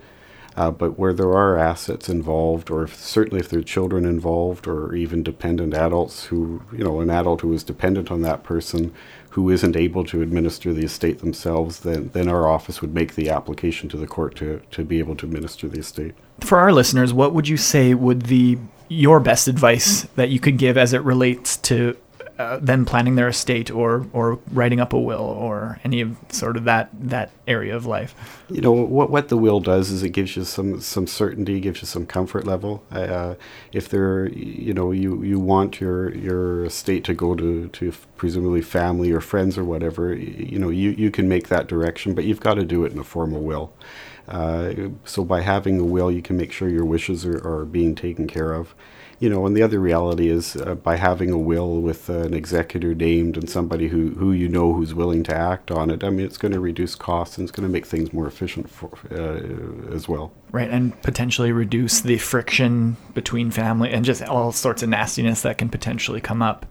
Uh, 0.57 0.73
but 0.73 0.99
where 0.99 1.13
there 1.13 1.33
are 1.35 1.57
assets 1.57 2.09
involved, 2.09 2.69
or 2.71 2.83
if, 2.83 2.97
certainly 2.97 3.39
if 3.39 3.49
there 3.49 3.61
are 3.61 3.63
children 3.63 4.05
involved, 4.05 4.67
or 4.67 4.95
even 4.95 5.23
dependent 5.23 5.73
adults 5.73 6.25
who, 6.27 6.61
you 6.73 6.83
know, 6.83 7.01
an 7.01 7.11
adult 7.11 7.43
who 7.43 7.53
is 7.53 7.63
dependent 7.63 8.11
on 8.11 8.23
that 8.23 8.43
person 8.43 8.93
who 9.39 9.51
isn't 9.51 9.77
able 9.77 10.03
to 10.03 10.21
administer 10.21 10.73
the 10.73 10.85
estate 10.85 11.21
themselves, 11.21 11.81
then, 11.81 12.11
then 12.13 12.29
our 12.29 12.49
office 12.49 12.81
would 12.81 12.93
make 12.93 13.15
the 13.15 13.31
application 13.31 13.89
to 13.89 13.97
the 13.97 14.07
court 14.07 14.35
to, 14.35 14.61
to 14.73 14.85
be 14.85 14.99
able 14.99 15.15
to 15.15 15.25
administer 15.25 15.69
the 15.69 15.79
estate. 15.79 16.13
For 16.41 16.59
our 16.59 16.73
listeners, 16.73 17.13
what 17.13 17.33
would 17.35 17.47
you 17.47 17.57
say 17.57 17.95
would 17.95 18.23
the 18.23 18.59
your 18.89 19.21
best 19.21 19.47
advice 19.47 20.09
that 20.17 20.31
you 20.31 20.41
could 20.41 20.59
give 20.59 20.77
as 20.77 20.93
it 20.93 21.03
relates 21.03 21.57
to 21.57 21.97
uh, 22.39 22.59
them 22.59 22.85
planning 22.85 23.17
their 23.17 23.29
estate 23.29 23.71
or 23.71 24.07
or 24.13 24.39
writing 24.53 24.79
up 24.79 24.93
a 24.93 24.99
will 24.99 25.21
or 25.21 25.81
any 25.83 26.01
of 26.01 26.17
sort 26.29 26.57
of 26.57 26.65
that 26.65 26.89
that 26.93 27.31
area 27.49 27.75
of 27.75 27.85
life. 27.85 28.15
You 28.49 28.61
know 28.61 28.71
what 28.71 29.11
what 29.11 29.29
the 29.29 29.37
will 29.37 29.59
does 29.59 29.91
is 29.91 30.03
it 30.05 30.11
gives 30.11 30.37
you 30.37 30.45
some 30.45 30.81
some 30.81 31.07
certainty, 31.07 31.59
gives 31.59 31.83
you 31.83 31.87
some 31.87 32.07
comfort 32.07 32.47
level. 32.47 32.85
Uh, 32.93 33.35
if 33.73 33.89
there, 33.89 34.29
you 34.29 34.73
know, 34.73 34.93
you 34.93 35.23
you 35.25 35.41
want 35.41 35.81
your 35.81 36.15
your 36.15 36.65
estate 36.65 37.03
to 37.05 37.15
go 37.15 37.35
to 37.35 37.69
to 37.69 37.93
presumably 38.17 38.63
family 38.63 39.11
or 39.11 39.21
friends 39.21 39.59
or 39.59 39.65
whatever, 39.65 40.15
you 40.15 40.59
know, 40.59 40.69
you 40.69 40.91
you 40.91 41.11
can 41.11 41.29
make 41.29 41.49
that 41.49 41.67
direction, 41.67 42.15
but 42.15 42.25
you've 42.25 42.41
got 42.41 42.55
to 42.55 42.65
do 42.65 42.85
it 42.85 42.93
in 42.93 42.99
a 42.99 43.05
formal 43.05 43.43
will. 43.43 43.73
Uh, 44.29 44.75
so 45.05 45.25
by 45.25 45.41
having 45.41 45.81
a 45.81 45.85
will, 45.85 46.11
you 46.11 46.23
can 46.23 46.37
make 46.37 46.53
sure 46.53 46.69
your 46.69 46.85
wishes 46.85 47.25
are, 47.25 47.39
are 47.45 47.65
being 47.65 47.95
taken 47.95 48.27
care 48.27 48.53
of 48.53 48.75
you 49.21 49.29
know, 49.29 49.47
and 49.47 49.57
the 49.57 49.63
other 49.63 49.81
reality 49.81 50.29
is 50.29 50.57
uh, 50.57 50.77
by 50.77 50.97
having 50.97 51.31
a 51.31 51.39
will 51.39 51.81
with 51.81 52.09
uh, 52.09 52.21
an 52.21 52.35
executor 52.35 52.95
named 52.95 53.37
and 53.37 53.51
somebody 53.51 53.89
who, 53.89 54.11
who 54.11 54.33
you 54.33 54.49
know 54.49 54.73
who's 54.73 54.95
willing 54.95 55.25
to 55.25 55.35
act 55.35 55.71
on 55.71 55.91
it, 55.91 56.05
I 56.05 56.11
mean, 56.11 56.25
it's 56.25 56.39
going 56.39 56.53
to 56.53 56.61
reduce 56.61 56.95
costs 56.95 57.37
and 57.37 57.49
it's 57.49 57.53
going 57.53 57.67
to 57.67 57.73
make 57.73 57.87
things 57.87 58.13
more 58.13 58.27
efficient 58.27 58.71
for, 58.71 58.91
uh, 59.11 59.93
as 59.93 60.09
well. 60.09 60.33
Right, 60.53 60.71
and 60.71 61.01
potentially 61.03 61.51
reduce 61.51 62.01
the 62.01 62.19
friction 62.19 62.97
between 63.15 63.51
family 63.51 63.91
and 63.91 64.05
just 64.05 64.23
all 64.23 64.53
sorts 64.53 64.83
of 64.83 64.89
nastiness 64.89 65.43
that 65.43 65.59
can 65.59 65.69
potentially 65.69 66.21
come 66.21 66.41
up 66.41 66.67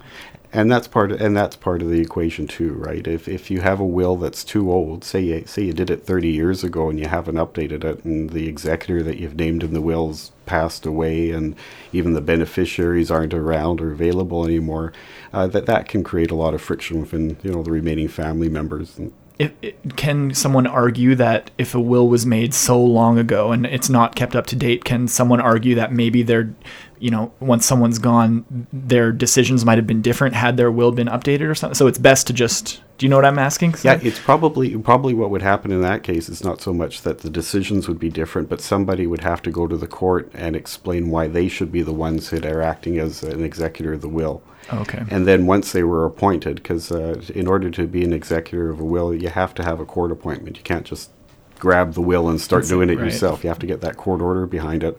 and 0.57 0.71
that's 0.71 0.87
part 0.87 1.11
of, 1.11 1.21
and 1.21 1.37
that's 1.37 1.55
part 1.55 1.83
of 1.83 1.89
the 1.89 2.01
equation 2.01 2.47
too, 2.47 2.73
right? 2.73 3.05
If 3.05 3.27
if 3.27 3.51
you 3.51 3.61
have 3.61 3.79
a 3.79 3.85
will 3.85 4.17
that's 4.17 4.43
too 4.43 4.71
old, 4.71 5.03
say 5.03 5.21
you, 5.21 5.45
say 5.45 5.61
you 5.61 5.71
did 5.71 5.91
it 5.91 6.03
30 6.03 6.29
years 6.29 6.63
ago 6.63 6.89
and 6.89 6.99
you 6.99 7.07
haven't 7.07 7.35
updated 7.35 7.83
it, 7.83 8.03
and 8.03 8.31
the 8.31 8.47
executor 8.47 9.03
that 9.03 9.19
you've 9.19 9.35
named 9.35 9.63
in 9.63 9.75
the 9.75 9.81
will's 9.81 10.31
passed 10.47 10.87
away, 10.87 11.29
and 11.29 11.55
even 11.93 12.13
the 12.13 12.21
beneficiaries 12.21 13.11
aren't 13.11 13.35
around 13.35 13.81
or 13.81 13.91
available 13.91 14.45
anymore, 14.45 14.93
uh, 15.31 15.45
that 15.45 15.67
that 15.67 15.87
can 15.87 16.03
create 16.03 16.31
a 16.31 16.35
lot 16.35 16.55
of 16.55 16.61
friction 16.61 17.01
within 17.01 17.37
you 17.43 17.51
know 17.51 17.61
the 17.61 17.71
remaining 17.71 18.07
family 18.07 18.49
members. 18.49 18.97
And, 18.97 19.13
if, 19.39 19.51
can 19.95 20.33
someone 20.33 20.65
argue 20.65 21.13
that 21.13 21.51
if 21.59 21.75
a 21.75 21.79
will 21.79 22.07
was 22.09 22.25
made 22.25 22.55
so 22.55 22.83
long 22.83 23.19
ago 23.19 23.51
and 23.51 23.67
it's 23.67 23.89
not 23.89 24.15
kept 24.15 24.35
up 24.35 24.47
to 24.47 24.55
date, 24.55 24.83
can 24.83 25.07
someone 25.07 25.39
argue 25.39 25.75
that 25.75 25.91
maybe 25.93 26.23
they're 26.23 26.55
you 26.99 27.11
know, 27.11 27.31
once 27.39 27.65
someone's 27.65 27.99
gone, 27.99 28.67
their 28.73 29.11
decisions 29.11 29.65
might 29.65 29.77
have 29.77 29.87
been 29.87 30.01
different 30.01 30.35
had 30.35 30.57
their 30.57 30.71
will 30.71 30.91
been 30.91 31.07
updated 31.07 31.49
or 31.49 31.55
something. 31.55 31.75
So 31.75 31.87
it's 31.87 31.97
best 31.97 32.27
to 32.27 32.33
just. 32.33 32.81
Do 32.97 33.05
you 33.05 33.09
know 33.11 33.17
what 33.17 33.25
I'm 33.25 33.37
asking? 33.37 33.75
Yeah, 33.83 33.99
it's 34.01 34.17
probably 34.17 34.75
probably 34.77 35.13
what 35.13 35.29
would 35.29 35.43
happen 35.43 35.71
in 35.71 35.81
that 35.81 36.01
case 36.01 36.29
is 36.29 36.43
not 36.43 36.61
so 36.61 36.73
much 36.73 37.03
that 37.03 37.19
the 37.19 37.29
decisions 37.29 37.87
would 37.87 37.99
be 37.99 38.09
different, 38.09 38.49
but 38.49 38.59
somebody 38.59 39.05
would 39.05 39.21
have 39.21 39.41
to 39.43 39.51
go 39.51 39.67
to 39.67 39.77
the 39.77 39.85
court 39.85 40.31
and 40.33 40.55
explain 40.55 41.11
why 41.11 41.27
they 41.27 41.47
should 41.47 41.71
be 41.71 41.83
the 41.83 41.93
ones 41.93 42.31
that 42.31 42.45
are 42.45 42.61
acting 42.61 42.97
as 42.97 43.21
an 43.21 43.43
executor 43.43 43.93
of 43.93 44.01
the 44.01 44.09
will. 44.09 44.41
Okay. 44.73 45.03
And 45.09 45.27
then 45.27 45.45
once 45.45 45.71
they 45.71 45.83
were 45.83 46.05
appointed, 46.05 46.55
because 46.55 46.91
uh, 46.91 47.21
in 47.35 47.47
order 47.47 47.69
to 47.69 47.85
be 47.85 48.03
an 48.03 48.13
executor 48.13 48.69
of 48.69 48.79
a 48.79 48.85
will, 48.85 49.13
you 49.13 49.29
have 49.29 49.53
to 49.55 49.63
have 49.63 49.79
a 49.79 49.85
court 49.85 50.11
appointment. 50.11 50.57
You 50.57 50.63
can't 50.63 50.85
just 50.85 51.11
grab 51.59 51.93
the 51.93 52.01
will 52.01 52.29
and 52.29 52.41
start 52.41 52.63
That's 52.63 52.69
doing 52.69 52.89
it, 52.89 52.97
right. 52.97 53.05
yourself. 53.05 53.43
You 53.43 53.49
have 53.49 53.59
to 53.59 53.67
get 53.67 53.81
that 53.81 53.97
court 53.97 54.21
order 54.21 54.47
behind 54.47 54.83
it 54.83 54.97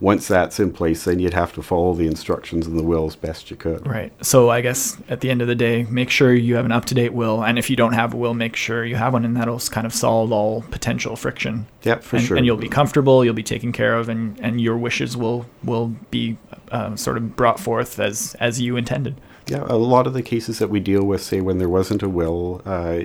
once 0.00 0.28
that's 0.28 0.60
in 0.60 0.72
place, 0.72 1.04
then 1.04 1.18
you'd 1.18 1.34
have 1.34 1.52
to 1.54 1.62
follow 1.62 1.94
the 1.94 2.06
instructions 2.06 2.66
in 2.66 2.76
the 2.76 2.82
will 2.82 3.06
as 3.06 3.16
best 3.16 3.50
you 3.50 3.56
could. 3.56 3.86
Right. 3.86 4.12
So 4.24 4.50
I 4.50 4.60
guess 4.60 4.96
at 5.08 5.20
the 5.20 5.30
end 5.30 5.42
of 5.42 5.48
the 5.48 5.54
day, 5.54 5.84
make 5.84 6.10
sure 6.10 6.34
you 6.34 6.56
have 6.56 6.64
an 6.64 6.72
up 6.72 6.84
to 6.86 6.94
date 6.94 7.12
will, 7.12 7.42
and 7.42 7.58
if 7.58 7.70
you 7.70 7.76
don't 7.76 7.94
have 7.94 8.14
a 8.14 8.16
will, 8.16 8.34
make 8.34 8.56
sure 8.56 8.84
you 8.84 8.96
have 8.96 9.12
one, 9.12 9.24
and 9.24 9.36
that'll 9.36 9.60
kind 9.60 9.86
of 9.86 9.94
solve 9.94 10.32
all 10.32 10.62
potential 10.70 11.16
friction. 11.16 11.66
Yep, 11.82 12.02
for 12.02 12.16
and, 12.16 12.24
sure. 12.24 12.36
And 12.36 12.44
you'll 12.44 12.56
be 12.56 12.68
comfortable, 12.68 13.24
you'll 13.24 13.34
be 13.34 13.42
taken 13.42 13.72
care 13.72 13.96
of, 13.96 14.08
and, 14.08 14.38
and 14.40 14.60
your 14.60 14.76
wishes 14.76 15.16
will 15.16 15.46
will 15.64 15.94
be 16.10 16.36
uh, 16.70 16.96
sort 16.96 17.16
of 17.16 17.36
brought 17.36 17.60
forth 17.60 17.98
as 17.98 18.36
as 18.40 18.60
you 18.60 18.76
intended. 18.76 19.20
Yeah, 19.48 19.64
a 19.68 19.76
lot 19.76 20.08
of 20.08 20.12
the 20.12 20.22
cases 20.22 20.58
that 20.58 20.70
we 20.70 20.80
deal 20.80 21.04
with, 21.04 21.22
say 21.22 21.40
when 21.40 21.58
there 21.58 21.68
wasn't 21.68 22.02
a 22.02 22.08
will, 22.08 22.62
uh, 22.66 22.98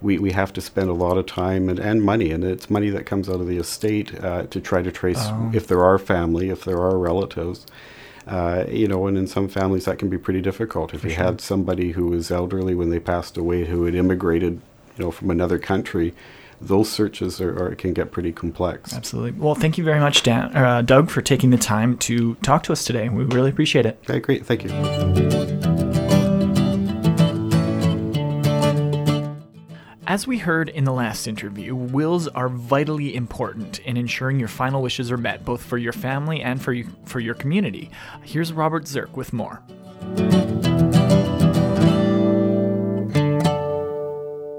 we, 0.00 0.18
we 0.18 0.32
have 0.32 0.52
to 0.54 0.60
spend 0.60 0.90
a 0.90 0.92
lot 0.92 1.16
of 1.16 1.26
time 1.26 1.68
and, 1.68 1.78
and 1.78 2.02
money, 2.02 2.32
and 2.32 2.42
it's 2.42 2.68
money 2.68 2.90
that 2.90 3.06
comes 3.06 3.28
out 3.28 3.40
of 3.40 3.46
the 3.46 3.56
estate 3.56 4.12
uh, 4.24 4.44
to 4.44 4.60
try 4.60 4.82
to 4.82 4.90
trace 4.90 5.20
oh. 5.20 5.52
if 5.54 5.68
there 5.68 5.84
are 5.84 5.96
family, 5.96 6.50
if 6.50 6.64
there 6.64 6.78
are 6.78 6.98
relatives. 6.98 7.66
Uh, 8.26 8.64
you 8.68 8.88
know, 8.88 9.06
and 9.06 9.16
in 9.16 9.28
some 9.28 9.46
families 9.46 9.84
that 9.84 10.00
can 10.00 10.08
be 10.08 10.18
pretty 10.18 10.40
difficult. 10.40 10.92
If 10.92 11.02
For 11.02 11.06
you 11.06 11.14
sure. 11.14 11.24
had 11.24 11.40
somebody 11.40 11.92
who 11.92 12.08
was 12.08 12.32
elderly 12.32 12.74
when 12.74 12.90
they 12.90 12.98
passed 12.98 13.36
away, 13.36 13.66
who 13.66 13.84
had 13.84 13.94
immigrated, 13.94 14.60
you 14.96 15.04
know, 15.04 15.12
from 15.12 15.30
another 15.30 15.60
country, 15.60 16.12
those 16.60 16.90
searches 16.90 17.40
are, 17.40 17.56
are, 17.56 17.74
can 17.74 17.92
get 17.92 18.10
pretty 18.10 18.32
complex. 18.32 18.94
Absolutely. 18.94 19.32
Well, 19.32 19.54
thank 19.54 19.78
you 19.78 19.84
very 19.84 20.00
much, 20.00 20.22
Dan, 20.22 20.56
uh, 20.56 20.82
Doug, 20.82 21.10
for 21.10 21.22
taking 21.22 21.50
the 21.50 21.58
time 21.58 21.96
to 21.98 22.34
talk 22.36 22.62
to 22.64 22.72
us 22.72 22.84
today. 22.84 23.08
We 23.08 23.24
really 23.24 23.50
appreciate 23.50 23.86
it. 23.86 23.98
Okay, 24.04 24.20
great. 24.20 24.46
Thank 24.46 24.64
you. 24.64 24.70
As 30.08 30.24
we 30.26 30.38
heard 30.38 30.68
in 30.68 30.84
the 30.84 30.92
last 30.92 31.26
interview, 31.26 31.74
wills 31.74 32.28
are 32.28 32.48
vitally 32.48 33.14
important 33.14 33.80
in 33.80 33.96
ensuring 33.96 34.38
your 34.38 34.48
final 34.48 34.80
wishes 34.80 35.10
are 35.10 35.16
met, 35.16 35.44
both 35.44 35.62
for 35.62 35.78
your 35.78 35.92
family 35.92 36.40
and 36.40 36.62
for 36.62 36.72
you, 36.72 36.88
for 37.04 37.18
your 37.18 37.34
community. 37.34 37.90
Here's 38.22 38.52
Robert 38.52 38.84
Zirk 38.84 39.16
with 39.16 39.32
more. 39.32 39.62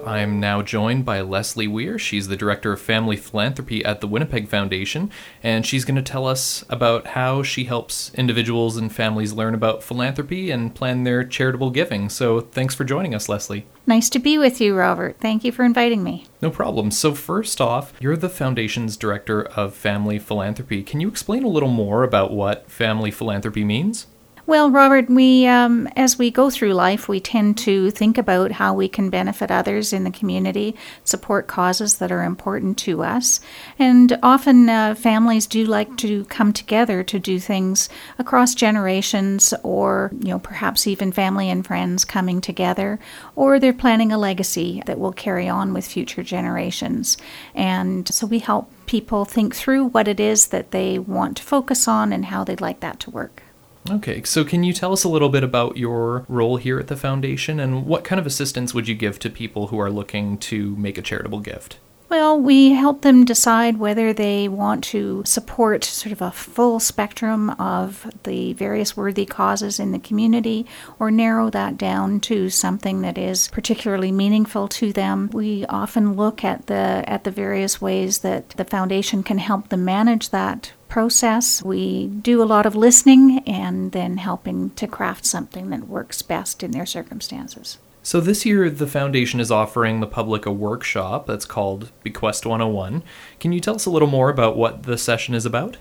I'm 0.07 0.39
now 0.39 0.61
joined 0.61 1.03
by 1.03 1.19
Leslie 1.19 1.67
Weir. 1.67 1.99
She's 1.99 2.29
the 2.29 2.37
Director 2.37 2.71
of 2.71 2.79
Family 2.79 3.17
Philanthropy 3.17 3.83
at 3.83 3.99
the 3.99 4.07
Winnipeg 4.07 4.47
Foundation, 4.47 5.11
and 5.43 5.65
she's 5.65 5.83
going 5.83 5.97
to 5.97 6.01
tell 6.01 6.25
us 6.25 6.63
about 6.69 7.07
how 7.07 7.43
she 7.43 7.65
helps 7.65 8.13
individuals 8.13 8.77
and 8.77 8.89
families 8.89 9.33
learn 9.33 9.53
about 9.53 9.83
philanthropy 9.83 10.49
and 10.49 10.73
plan 10.73 11.03
their 11.03 11.25
charitable 11.25 11.71
giving. 11.71 12.07
So, 12.07 12.39
thanks 12.39 12.73
for 12.73 12.85
joining 12.85 13.13
us, 13.13 13.27
Leslie. 13.27 13.67
Nice 13.85 14.09
to 14.11 14.19
be 14.19 14.37
with 14.37 14.61
you, 14.61 14.77
Robert. 14.77 15.17
Thank 15.19 15.43
you 15.43 15.51
for 15.51 15.65
inviting 15.65 16.05
me. 16.05 16.25
No 16.41 16.51
problem. 16.51 16.89
So, 16.89 17.13
first 17.13 17.59
off, 17.59 17.91
you're 17.99 18.15
the 18.15 18.29
Foundation's 18.29 18.95
Director 18.95 19.43
of 19.43 19.75
Family 19.75 20.19
Philanthropy. 20.19 20.83
Can 20.83 21.01
you 21.01 21.09
explain 21.09 21.43
a 21.43 21.49
little 21.49 21.67
more 21.67 22.03
about 22.03 22.31
what 22.31 22.71
family 22.71 23.11
philanthropy 23.11 23.65
means? 23.65 24.07
Well, 24.47 24.71
Robert, 24.71 25.09
we 25.09 25.45
um, 25.45 25.89
as 25.97 26.17
we 26.17 26.31
go 26.31 26.49
through 26.49 26.71
life, 26.71 27.09
we 27.09 27.19
tend 27.19 27.57
to 27.57 27.91
think 27.91 28.17
about 28.17 28.53
how 28.53 28.73
we 28.73 28.87
can 28.87 29.09
benefit 29.09 29.51
others 29.51 29.91
in 29.91 30.05
the 30.05 30.09
community, 30.09 30.73
support 31.03 31.47
causes 31.47 31.97
that 31.97 32.13
are 32.13 32.23
important 32.23 32.77
to 32.77 33.03
us, 33.03 33.41
and 33.77 34.17
often 34.23 34.69
uh, 34.69 34.95
families 34.95 35.47
do 35.47 35.65
like 35.65 35.97
to 35.97 36.23
come 36.25 36.53
together 36.53 37.03
to 37.03 37.19
do 37.19 37.41
things 37.41 37.89
across 38.17 38.55
generations, 38.55 39.53
or 39.63 40.11
you 40.17 40.29
know 40.29 40.39
perhaps 40.39 40.87
even 40.87 41.11
family 41.11 41.49
and 41.49 41.67
friends 41.67 42.05
coming 42.05 42.39
together, 42.39 43.01
or 43.35 43.59
they're 43.59 43.73
planning 43.73 44.13
a 44.13 44.17
legacy 44.17 44.81
that 44.85 44.97
will 44.97 45.11
carry 45.11 45.49
on 45.49 45.73
with 45.73 45.85
future 45.85 46.23
generations, 46.23 47.17
and 47.53 48.07
so 48.07 48.25
we 48.25 48.39
help 48.39 48.71
people 48.85 49.25
think 49.25 49.53
through 49.53 49.87
what 49.87 50.07
it 50.07 50.21
is 50.21 50.47
that 50.47 50.71
they 50.71 50.97
want 50.97 51.35
to 51.35 51.43
focus 51.43 51.85
on 51.85 52.13
and 52.13 52.27
how 52.27 52.45
they'd 52.45 52.61
like 52.61 52.79
that 52.79 52.97
to 53.01 53.11
work. 53.11 53.43
Okay, 53.89 54.21
so 54.23 54.43
can 54.43 54.63
you 54.63 54.73
tell 54.73 54.91
us 54.91 55.05
a 55.05 55.09
little 55.09 55.29
bit 55.29 55.43
about 55.43 55.77
your 55.77 56.25
role 56.27 56.57
here 56.57 56.77
at 56.77 56.87
the 56.87 56.97
foundation 56.97 57.59
and 57.59 57.85
what 57.85 58.03
kind 58.03 58.19
of 58.19 58.25
assistance 58.25 58.73
would 58.73 58.87
you 58.87 58.95
give 58.95 59.17
to 59.19 59.29
people 59.29 59.67
who 59.67 59.79
are 59.79 59.89
looking 59.89 60.37
to 60.39 60.75
make 60.75 60.97
a 60.97 61.01
charitable 61.01 61.39
gift? 61.39 61.79
Well, 62.09 62.39
we 62.39 62.71
help 62.71 63.01
them 63.01 63.25
decide 63.25 63.79
whether 63.79 64.13
they 64.13 64.47
want 64.47 64.81
to 64.85 65.23
support 65.25 65.83
sort 65.83 66.13
of 66.13 66.21
a 66.21 66.31
full 66.31 66.79
spectrum 66.79 67.49
of 67.59 68.09
the 68.23 68.53
various 68.53 68.95
worthy 68.95 69.25
causes 69.25 69.77
in 69.77 69.91
the 69.91 69.99
community 69.99 70.65
or 70.99 71.11
narrow 71.11 71.49
that 71.49 71.77
down 71.77 72.21
to 72.21 72.49
something 72.49 73.01
that 73.01 73.17
is 73.17 73.49
particularly 73.49 74.13
meaningful 74.13 74.69
to 74.69 74.93
them. 74.93 75.29
We 75.33 75.65
often 75.65 76.13
look 76.13 76.45
at 76.45 76.67
the 76.67 77.03
at 77.05 77.25
the 77.25 77.31
various 77.31 77.81
ways 77.81 78.19
that 78.19 78.51
the 78.51 78.63
foundation 78.63 79.21
can 79.21 79.39
help 79.39 79.67
them 79.67 79.83
manage 79.83 80.29
that 80.29 80.71
process. 80.87 81.61
We 81.61 82.07
do 82.07 82.41
a 82.41 82.45
lot 82.45 82.65
of 82.65 82.73
listening 82.73 83.39
and 83.39 83.91
then 83.91 84.15
helping 84.15 84.69
to 84.71 84.87
craft 84.87 85.25
something 85.25 85.71
that 85.71 85.89
works 85.89 86.21
best 86.21 86.63
in 86.63 86.71
their 86.71 86.85
circumstances. 86.85 87.79
So, 88.07 88.21
this 88.21 88.45
year, 88.45 88.69
the 88.69 88.87
Foundation 88.87 89.41
is 89.41 89.51
offering 89.51 89.99
the 89.99 90.07
public 90.07 90.45
a 90.45 90.51
workshop 90.53 91.27
that's 91.27 91.43
called 91.43 91.91
Bequest 92.05 92.45
101. 92.45 93.03
Can 93.41 93.51
you 93.51 93.59
tell 93.59 93.75
us 93.75 93.85
a 93.85 93.89
little 93.89 94.07
more 94.07 94.29
about 94.29 94.55
what 94.55 94.83
the 94.83 94.97
session 94.97 95.35
is 95.35 95.45
about? 95.45 95.75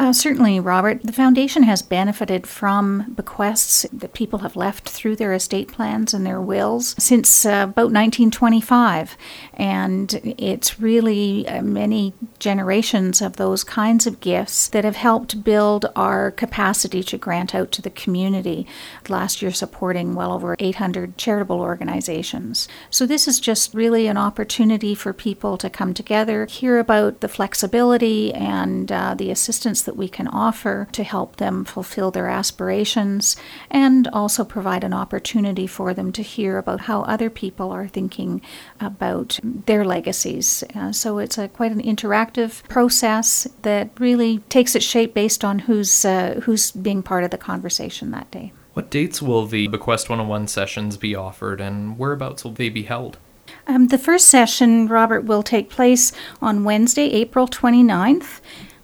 Uh, 0.00 0.14
certainly, 0.14 0.58
Robert. 0.58 1.02
The 1.02 1.12
foundation 1.12 1.64
has 1.64 1.82
benefited 1.82 2.46
from 2.46 3.12
bequests 3.14 3.84
that 3.92 4.14
people 4.14 4.38
have 4.38 4.56
left 4.56 4.88
through 4.88 5.16
their 5.16 5.34
estate 5.34 5.70
plans 5.70 6.14
and 6.14 6.24
their 6.24 6.40
wills 6.40 6.94
since 6.98 7.44
uh, 7.44 7.66
about 7.68 7.92
1925. 7.92 9.14
And 9.52 10.34
it's 10.38 10.80
really 10.80 11.46
uh, 11.46 11.60
many 11.60 12.14
generations 12.38 13.20
of 13.20 13.36
those 13.36 13.62
kinds 13.62 14.06
of 14.06 14.20
gifts 14.20 14.68
that 14.68 14.84
have 14.84 14.96
helped 14.96 15.44
build 15.44 15.84
our 15.94 16.30
capacity 16.30 17.02
to 17.02 17.18
grant 17.18 17.54
out 17.54 17.70
to 17.72 17.82
the 17.82 17.90
community. 17.90 18.66
Last 19.10 19.42
year, 19.42 19.52
supporting 19.52 20.14
well 20.14 20.32
over 20.32 20.56
800 20.58 21.18
charitable 21.18 21.60
organizations. 21.60 22.68
So, 22.88 23.04
this 23.04 23.28
is 23.28 23.38
just 23.38 23.74
really 23.74 24.06
an 24.06 24.16
opportunity 24.16 24.94
for 24.94 25.12
people 25.12 25.58
to 25.58 25.68
come 25.68 25.92
together, 25.92 26.46
hear 26.46 26.78
about 26.78 27.20
the 27.20 27.28
flexibility 27.28 28.32
and 28.32 28.90
uh, 28.90 29.12
the 29.14 29.30
assistance 29.30 29.89
that 29.90 29.96
we 29.96 30.08
can 30.08 30.28
offer 30.28 30.86
to 30.92 31.02
help 31.02 31.36
them 31.36 31.64
fulfill 31.64 32.12
their 32.12 32.28
aspirations, 32.28 33.34
and 33.72 34.06
also 34.12 34.44
provide 34.44 34.84
an 34.84 34.94
opportunity 34.94 35.66
for 35.66 35.92
them 35.92 36.12
to 36.12 36.22
hear 36.22 36.58
about 36.58 36.82
how 36.82 37.02
other 37.02 37.28
people 37.28 37.72
are 37.72 37.88
thinking 37.88 38.40
about 38.78 39.40
their 39.42 39.84
legacies. 39.84 40.62
Uh, 40.76 40.92
so 40.92 41.18
it's 41.18 41.36
a, 41.38 41.48
quite 41.48 41.72
an 41.72 41.82
interactive 41.82 42.62
process 42.68 43.48
that 43.62 43.90
really 43.98 44.38
takes 44.48 44.76
its 44.76 44.84
shape 44.84 45.12
based 45.12 45.44
on 45.44 45.58
who's 45.58 46.04
uh, 46.04 46.40
who's 46.44 46.70
being 46.70 47.02
part 47.02 47.24
of 47.24 47.32
the 47.32 47.38
conversation 47.38 48.12
that 48.12 48.30
day. 48.30 48.52
What 48.74 48.90
dates 48.90 49.20
will 49.20 49.44
the 49.44 49.66
Bequest 49.66 50.08
101 50.08 50.46
sessions 50.46 50.96
be 50.96 51.16
offered, 51.16 51.60
and 51.60 51.98
whereabouts 51.98 52.44
will 52.44 52.52
they 52.52 52.68
be 52.68 52.84
held? 52.84 53.18
Um, 53.66 53.88
the 53.88 53.98
first 53.98 54.28
session, 54.28 54.86
Robert, 54.86 55.24
will 55.24 55.42
take 55.42 55.68
place 55.68 56.12
on 56.40 56.62
Wednesday, 56.62 57.10
April 57.10 57.48
29th 57.48 58.40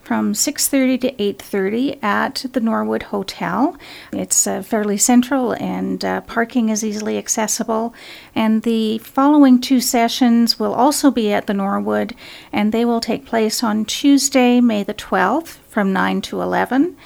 from 0.06 0.34
6:30 0.34 1.00
to 1.00 1.12
8:30 1.20 1.98
at 2.00 2.46
the 2.52 2.60
Norwood 2.60 3.02
Hotel. 3.14 3.76
It's 4.12 4.46
uh, 4.46 4.62
fairly 4.62 4.96
central 4.96 5.52
and 5.54 6.04
uh, 6.04 6.20
parking 6.20 6.68
is 6.68 6.84
easily 6.84 7.18
accessible. 7.18 7.92
And 8.32 8.62
the 8.62 8.98
following 8.98 9.60
two 9.60 9.80
sessions 9.80 10.60
will 10.60 10.72
also 10.72 11.10
be 11.10 11.32
at 11.32 11.48
the 11.48 11.54
Norwood 11.54 12.14
and 12.52 12.70
they 12.70 12.84
will 12.84 13.00
take 13.00 13.26
place 13.26 13.64
on 13.64 13.84
Tuesday, 13.84 14.60
May 14.60 14.84
the 14.84 14.94
12th 14.94 15.58
from 15.68 15.92
9 15.92 16.20
to 16.22 16.40
11 16.40 16.96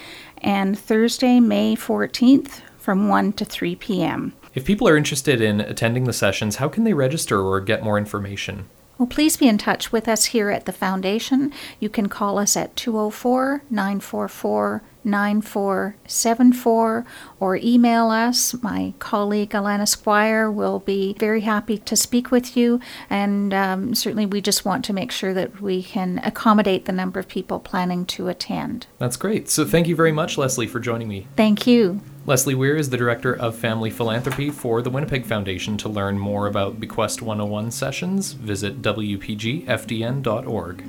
and 0.43 0.79
Thursday, 0.79 1.41
May 1.41 1.77
14th 1.77 2.61
from 2.77 3.09
1 3.09 3.33
to 3.33 3.47
3 3.47 3.77
p.m. 3.77 4.35
If 4.55 4.67
people 4.67 4.87
are 4.87 4.97
interested 4.97 5.41
in 5.41 5.63
attending 5.63 6.05
the 6.05 6.13
sessions, 6.13 6.57
how 6.57 6.69
can 6.69 6.85
they 6.85 6.93
register 6.93 7.41
or 7.41 7.61
get 7.61 7.83
more 7.83 7.97
information? 7.97 8.69
Well, 9.01 9.07
please 9.07 9.39
be 9.39 9.49
in 9.49 9.57
touch 9.57 9.93
with 9.93 10.07
us 10.09 10.27
here 10.27 10.51
at 10.51 10.67
the 10.67 10.73
Foundation. 10.73 11.55
You 11.79 11.89
can 11.89 12.11
call 12.11 12.39
us 12.39 12.55
at 12.55 12.77
204 12.77 13.63
944 13.71 14.83
9474 15.03 17.07
or 17.41 17.57
email 17.57 18.11
us. 18.11 18.55
My 18.63 18.93
colleague 18.99 19.53
Alana 19.53 19.89
Squire 19.89 20.51
will 20.51 20.81
be 20.81 21.17
very 21.19 21.41
happy 21.41 21.79
to 21.79 21.97
speak 21.97 22.31
with 22.31 22.59
you. 22.59 22.79
And 23.09 23.55
um, 23.55 23.95
certainly, 23.95 24.27
we 24.27 24.43
just 24.43 24.67
want 24.67 24.85
to 24.85 24.93
make 24.93 25.13
sure 25.13 25.33
that 25.33 25.63
we 25.63 25.83
can 25.83 26.21
accommodate 26.23 26.85
the 26.85 26.93
number 26.93 27.19
of 27.19 27.27
people 27.27 27.59
planning 27.59 28.05
to 28.05 28.29
attend. 28.29 28.87
That's 28.99 29.17
great. 29.17 29.49
So, 29.49 29.65
thank 29.65 29.89
you 29.89 29.97
very 29.97 30.13
much, 30.13 30.37
Leslie, 30.37 30.67
for 30.67 30.79
joining 30.79 31.09
me. 31.09 31.27
Thank 31.37 31.67
you. 31.67 32.03
Leslie 32.31 32.55
Weir 32.55 32.77
is 32.77 32.91
the 32.91 32.97
Director 32.97 33.35
of 33.35 33.57
Family 33.57 33.91
Philanthropy 33.91 34.51
for 34.51 34.83
the 34.83 34.91
Winnipeg 34.91 35.27
Foundation. 35.27 35.77
To 35.79 35.89
learn 35.89 36.17
more 36.17 36.47
about 36.47 36.79
Bequest 36.79 37.23
101 37.23 37.73
sessions, 37.73 38.35
visit 38.35 38.81
WPGFDN.org. 38.81 40.85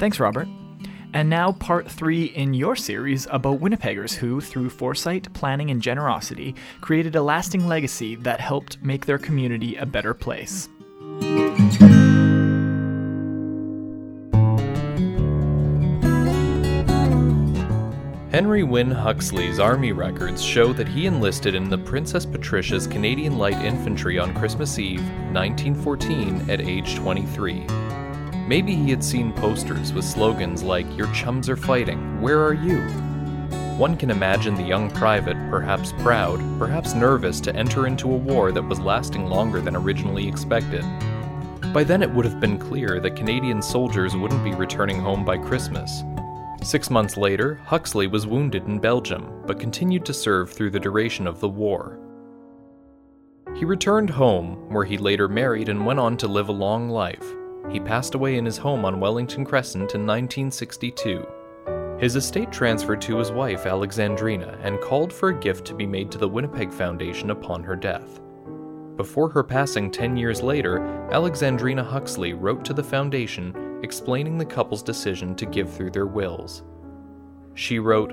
Thanks, 0.00 0.18
Robert. 0.18 0.48
And 1.12 1.30
now, 1.30 1.52
part 1.52 1.88
three 1.88 2.24
in 2.24 2.54
your 2.54 2.74
series 2.74 3.28
about 3.30 3.60
Winnipeggers 3.60 4.14
who, 4.14 4.40
through 4.40 4.68
foresight, 4.68 5.32
planning, 5.32 5.70
and 5.70 5.80
generosity, 5.80 6.56
created 6.80 7.14
a 7.14 7.22
lasting 7.22 7.68
legacy 7.68 8.16
that 8.16 8.40
helped 8.40 8.82
make 8.82 9.06
their 9.06 9.18
community 9.18 9.76
a 9.76 9.86
better 9.86 10.12
place. 10.12 10.68
Henry 18.42 18.64
Wynne 18.64 18.90
Huxley's 18.90 19.60
Army 19.60 19.92
records 19.92 20.42
show 20.42 20.72
that 20.72 20.88
he 20.88 21.06
enlisted 21.06 21.54
in 21.54 21.70
the 21.70 21.78
Princess 21.78 22.26
Patricia's 22.26 22.88
Canadian 22.88 23.38
Light 23.38 23.64
Infantry 23.64 24.18
on 24.18 24.34
Christmas 24.34 24.80
Eve, 24.80 24.98
1914, 25.30 26.50
at 26.50 26.60
age 26.60 26.96
23. 26.96 27.60
Maybe 28.48 28.74
he 28.74 28.90
had 28.90 29.04
seen 29.04 29.32
posters 29.32 29.92
with 29.92 30.04
slogans 30.04 30.64
like, 30.64 30.92
Your 30.98 31.06
chums 31.12 31.48
are 31.48 31.56
fighting, 31.56 32.20
where 32.20 32.44
are 32.44 32.52
you? 32.52 32.80
One 33.78 33.96
can 33.96 34.10
imagine 34.10 34.56
the 34.56 34.64
young 34.64 34.90
private, 34.90 35.36
perhaps 35.48 35.92
proud, 35.98 36.40
perhaps 36.58 36.94
nervous 36.94 37.38
to 37.42 37.54
enter 37.54 37.86
into 37.86 38.12
a 38.12 38.16
war 38.16 38.50
that 38.50 38.68
was 38.68 38.80
lasting 38.80 39.26
longer 39.28 39.60
than 39.60 39.76
originally 39.76 40.26
expected. 40.26 40.82
By 41.72 41.84
then, 41.84 42.02
it 42.02 42.10
would 42.10 42.24
have 42.24 42.40
been 42.40 42.58
clear 42.58 42.98
that 42.98 43.14
Canadian 43.14 43.62
soldiers 43.62 44.16
wouldn't 44.16 44.42
be 44.42 44.52
returning 44.52 44.98
home 44.98 45.24
by 45.24 45.38
Christmas. 45.38 46.02
Six 46.62 46.90
months 46.90 47.16
later, 47.16 47.56
Huxley 47.66 48.06
was 48.06 48.26
wounded 48.26 48.66
in 48.66 48.78
Belgium, 48.78 49.42
but 49.46 49.58
continued 49.58 50.04
to 50.06 50.14
serve 50.14 50.52
through 50.52 50.70
the 50.70 50.78
duration 50.78 51.26
of 51.26 51.40
the 51.40 51.48
war. 51.48 51.98
He 53.56 53.64
returned 53.64 54.10
home, 54.10 54.70
where 54.72 54.84
he 54.84 54.96
later 54.96 55.28
married 55.28 55.68
and 55.68 55.84
went 55.84 55.98
on 55.98 56.16
to 56.18 56.28
live 56.28 56.48
a 56.48 56.52
long 56.52 56.88
life. 56.88 57.24
He 57.68 57.80
passed 57.80 58.14
away 58.14 58.36
in 58.36 58.44
his 58.44 58.58
home 58.58 58.84
on 58.84 59.00
Wellington 59.00 59.44
Crescent 59.44 59.94
in 59.94 60.06
1962. 60.06 61.26
His 61.98 62.14
estate 62.14 62.52
transferred 62.52 63.00
to 63.02 63.18
his 63.18 63.32
wife 63.32 63.64
Alexandrina 63.66 64.58
and 64.62 64.80
called 64.80 65.12
for 65.12 65.30
a 65.30 65.40
gift 65.40 65.66
to 65.66 65.74
be 65.74 65.86
made 65.86 66.12
to 66.12 66.18
the 66.18 66.28
Winnipeg 66.28 66.72
Foundation 66.72 67.30
upon 67.30 67.64
her 67.64 67.76
death. 67.76 68.20
Before 68.96 69.28
her 69.30 69.42
passing 69.42 69.90
10 69.90 70.16
years 70.16 70.42
later, 70.42 70.78
Alexandrina 71.10 71.84
Huxley 71.84 72.34
wrote 72.34 72.64
to 72.64 72.72
the 72.72 72.84
foundation 72.84 73.52
explaining 73.82 74.38
the 74.38 74.44
couple's 74.44 74.82
decision 74.82 75.34
to 75.34 75.46
give 75.46 75.72
through 75.72 75.90
their 75.90 76.06
wills. 76.06 76.62
She 77.54 77.78
wrote, 77.78 78.12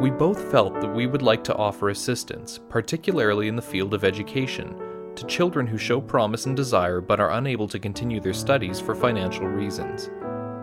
We 0.00 0.10
both 0.10 0.50
felt 0.50 0.80
that 0.80 0.94
we 0.94 1.06
would 1.06 1.22
like 1.22 1.42
to 1.44 1.56
offer 1.56 1.88
assistance, 1.88 2.60
particularly 2.68 3.48
in 3.48 3.56
the 3.56 3.62
field 3.62 3.94
of 3.94 4.04
education, 4.04 4.74
to 5.16 5.26
children 5.26 5.66
who 5.66 5.78
show 5.78 6.00
promise 6.00 6.46
and 6.46 6.56
desire 6.56 7.00
but 7.00 7.20
are 7.20 7.32
unable 7.32 7.68
to 7.68 7.78
continue 7.78 8.20
their 8.20 8.32
studies 8.32 8.80
for 8.80 8.94
financial 8.94 9.46
reasons. 9.46 10.08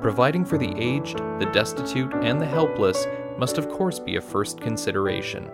Providing 0.02 0.45
for 0.45 0.58
the 0.58 0.73
aged, 0.78 1.17
the 1.39 1.50
destitute, 1.52 2.13
and 2.21 2.39
the 2.39 2.45
helpless 2.45 3.08
must, 3.38 3.58
of 3.58 3.69
course, 3.69 4.00
be 4.00 4.15
a 4.15 4.21
first 4.21 4.62
consideration. 4.62 5.50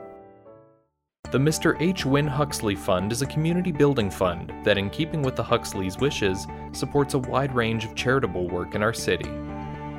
The 1.34 1.40
Mr. 1.40 1.76
H. 1.82 2.06
Wynne 2.06 2.28
Huxley 2.28 2.76
Fund 2.76 3.12
is 3.12 3.24
a 3.24 3.26
community 3.26 3.72
building 3.72 4.12
fund 4.12 4.54
that, 4.64 4.78
in 4.78 4.92
keeping 4.92 5.24
with 5.24 5.36
the 5.36 5.42
Huxleys' 5.42 5.98
wishes, 5.98 6.46
supports 6.74 7.16
a 7.16 7.18
wide 7.18 7.56
range 7.56 7.86
of 7.86 7.96
charitable 7.96 8.48
work 8.48 8.76
in 8.76 8.84
our 8.84 8.94
city. 8.94 9.32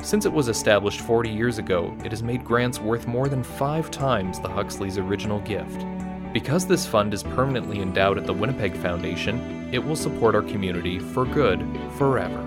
Since 0.01 0.27
it 0.27 0.33
was 0.33 0.47
established 0.47 1.01
40 1.01 1.29
years 1.31 1.59
ago, 1.59 1.93
it 2.05 2.13
has 2.13 2.23
made 2.23 2.45
grants 2.45 2.79
worth 2.79 3.09
more 3.09 3.29
than 3.29 3.43
five 3.43 3.91
times 3.91 4.39
the 4.39 4.49
Huxleys' 4.49 4.97
original 4.97 5.41
gift. 5.41 5.85
Because 6.33 6.69
this 6.69 6.87
fund 6.87 7.13
is 7.13 7.25
permanently 7.25 7.81
endowed 7.81 8.17
at 8.17 8.27
the 8.27 8.33
Winnipeg 8.33 8.77
Foundation, 8.77 9.69
it 9.75 9.85
will 9.85 9.97
support 9.97 10.37
our 10.37 10.43
community 10.43 11.01
for 11.01 11.25
good 11.25 11.67
forever. 11.99 12.43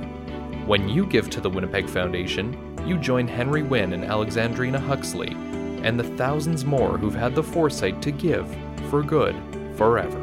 When 0.66 0.88
you 0.88 1.06
give 1.06 1.30
to 1.32 1.42
the 1.42 1.50
Winnipeg 1.50 1.90
Foundation, 1.90 2.56
you 2.88 2.98
join 2.98 3.28
Henry 3.28 3.64
Wynne 3.64 3.92
and 3.92 4.06
Alexandrina 4.06 4.80
Huxley 4.80 5.36
and 5.84 6.00
the 6.00 6.16
thousands 6.16 6.64
more 6.64 6.98
who've 6.98 7.14
had 7.14 7.36
the 7.36 7.44
foresight 7.44 8.02
to 8.02 8.12
give 8.12 8.48
for 8.90 9.04
good 9.04 9.36
forever. 9.76 10.20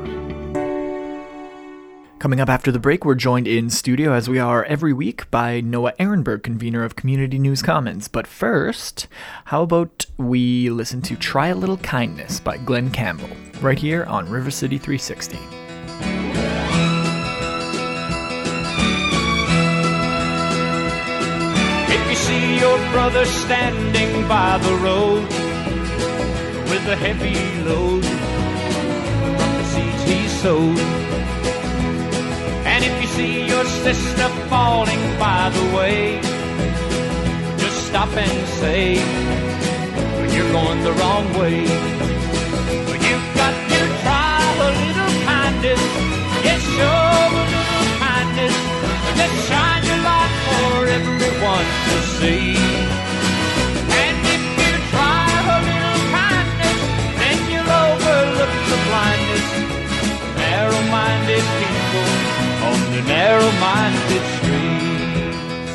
Coming 2.24 2.40
up 2.40 2.48
after 2.48 2.72
the 2.72 2.78
break, 2.78 3.04
we're 3.04 3.16
joined 3.16 3.46
in 3.46 3.68
studio, 3.68 4.14
as 4.14 4.30
we 4.30 4.38
are 4.38 4.64
every 4.64 4.94
week, 4.94 5.30
by 5.30 5.60
Noah 5.60 5.92
Erenberg, 6.00 6.42
convener 6.42 6.82
of 6.82 6.96
Community 6.96 7.38
News 7.38 7.60
Commons. 7.60 8.08
But 8.08 8.26
first, 8.26 9.08
how 9.44 9.62
about 9.62 10.06
we 10.16 10.70
listen 10.70 11.02
to 11.02 11.16
Try 11.16 11.48
a 11.48 11.54
Little 11.54 11.76
Kindness 11.76 12.40
by 12.40 12.56
Glen 12.56 12.90
Campbell, 12.90 13.28
right 13.60 13.78
here 13.78 14.04
on 14.04 14.30
River 14.30 14.50
City 14.50 14.78
360. 14.78 15.36
If 21.92 22.08
you 22.08 22.16
see 22.16 22.58
your 22.58 22.78
brother 22.92 23.26
standing 23.26 24.26
by 24.26 24.56
the 24.56 24.74
road 24.76 25.28
with 26.70 26.88
a 26.88 26.96
heavy 26.96 27.34
load 27.68 28.02
from 28.02 28.20
the 28.20 28.33
seeds 30.44 30.80
and 32.72 32.84
if 32.84 32.94
you 33.00 33.08
see 33.16 33.46
your 33.46 33.64
sister 33.64 34.28
falling 34.50 35.02
by 35.18 35.48
the 35.56 35.64
way, 35.76 36.20
just 37.62 37.86
stop 37.88 38.12
and 38.24 38.48
say, 38.60 38.98
When 40.18 40.30
You're 40.34 40.52
going 40.52 40.80
the 40.82 40.92
wrong 41.00 41.26
way. 41.40 41.60
You've 43.08 43.28
got 43.40 43.54
to 43.72 43.80
try 44.02 44.38
a 44.66 44.70
little 44.82 45.12
kindness, 45.30 45.82
yes, 46.46 46.62
show 46.76 47.00
a 47.24 47.44
little 47.54 47.86
kindness, 48.04 48.56
just 49.18 49.48
try 49.48 49.74
want 51.44 51.68
to 51.88 51.96
see. 52.18 53.03
Narrow-minded 60.94 61.46
people 61.58 62.08
on 62.68 62.78
the 62.94 63.02
narrow-minded 63.08 64.24
streets. 64.36 65.72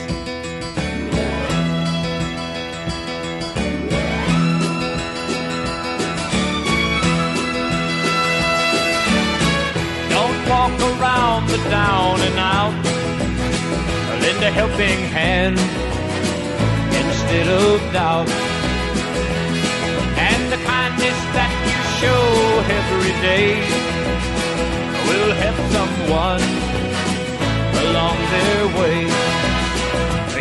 Don't 10.10 10.40
walk 10.48 10.80
around 10.80 11.50
the 11.50 11.58
down 11.70 12.22
and 12.22 12.40
out. 12.40 12.74
Lend 14.22 14.42
a 14.42 14.52
helping 14.52 15.00
hand 15.12 15.60
instead 16.96 17.48
of 17.50 17.82
doubt. 17.92 18.30
And 20.18 20.42
the 20.50 20.60
kindness 20.64 21.20
that 21.36 21.52
you 21.68 21.80
show 22.00 22.24
every 22.80 23.16
day 23.22 23.90
will 25.10 25.34
help 25.44 25.60
someone 25.76 26.44
along 27.84 28.18
their 28.34 28.64
way. 28.78 29.00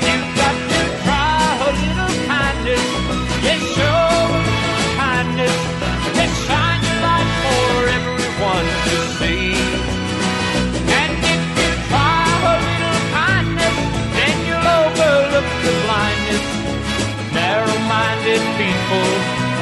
You've 0.06 0.28
got 0.40 0.56
to 0.72 0.80
try 1.04 1.40
a 1.66 1.70
little 1.80 2.14
kindness. 2.28 2.86
Yes, 3.46 3.60
show 3.76 4.04
a 4.36 4.40
little 4.48 4.84
kindness. 5.00 5.56
Yes, 6.18 6.32
shine 6.46 6.82
your 6.86 6.98
light 7.06 7.30
for 7.42 7.72
everyone 7.98 8.68
to 8.86 8.96
see. 9.18 9.56
And 11.00 11.12
if 11.32 11.42
you 11.58 11.70
try 11.88 12.28
a 12.52 12.56
little 12.68 13.00
kindness, 13.16 13.76
then 14.16 14.36
you'll 14.46 14.70
overlook 14.82 15.48
the 15.64 15.72
blindness. 15.84 16.46
Narrow-minded 17.40 18.42
people 18.60 19.08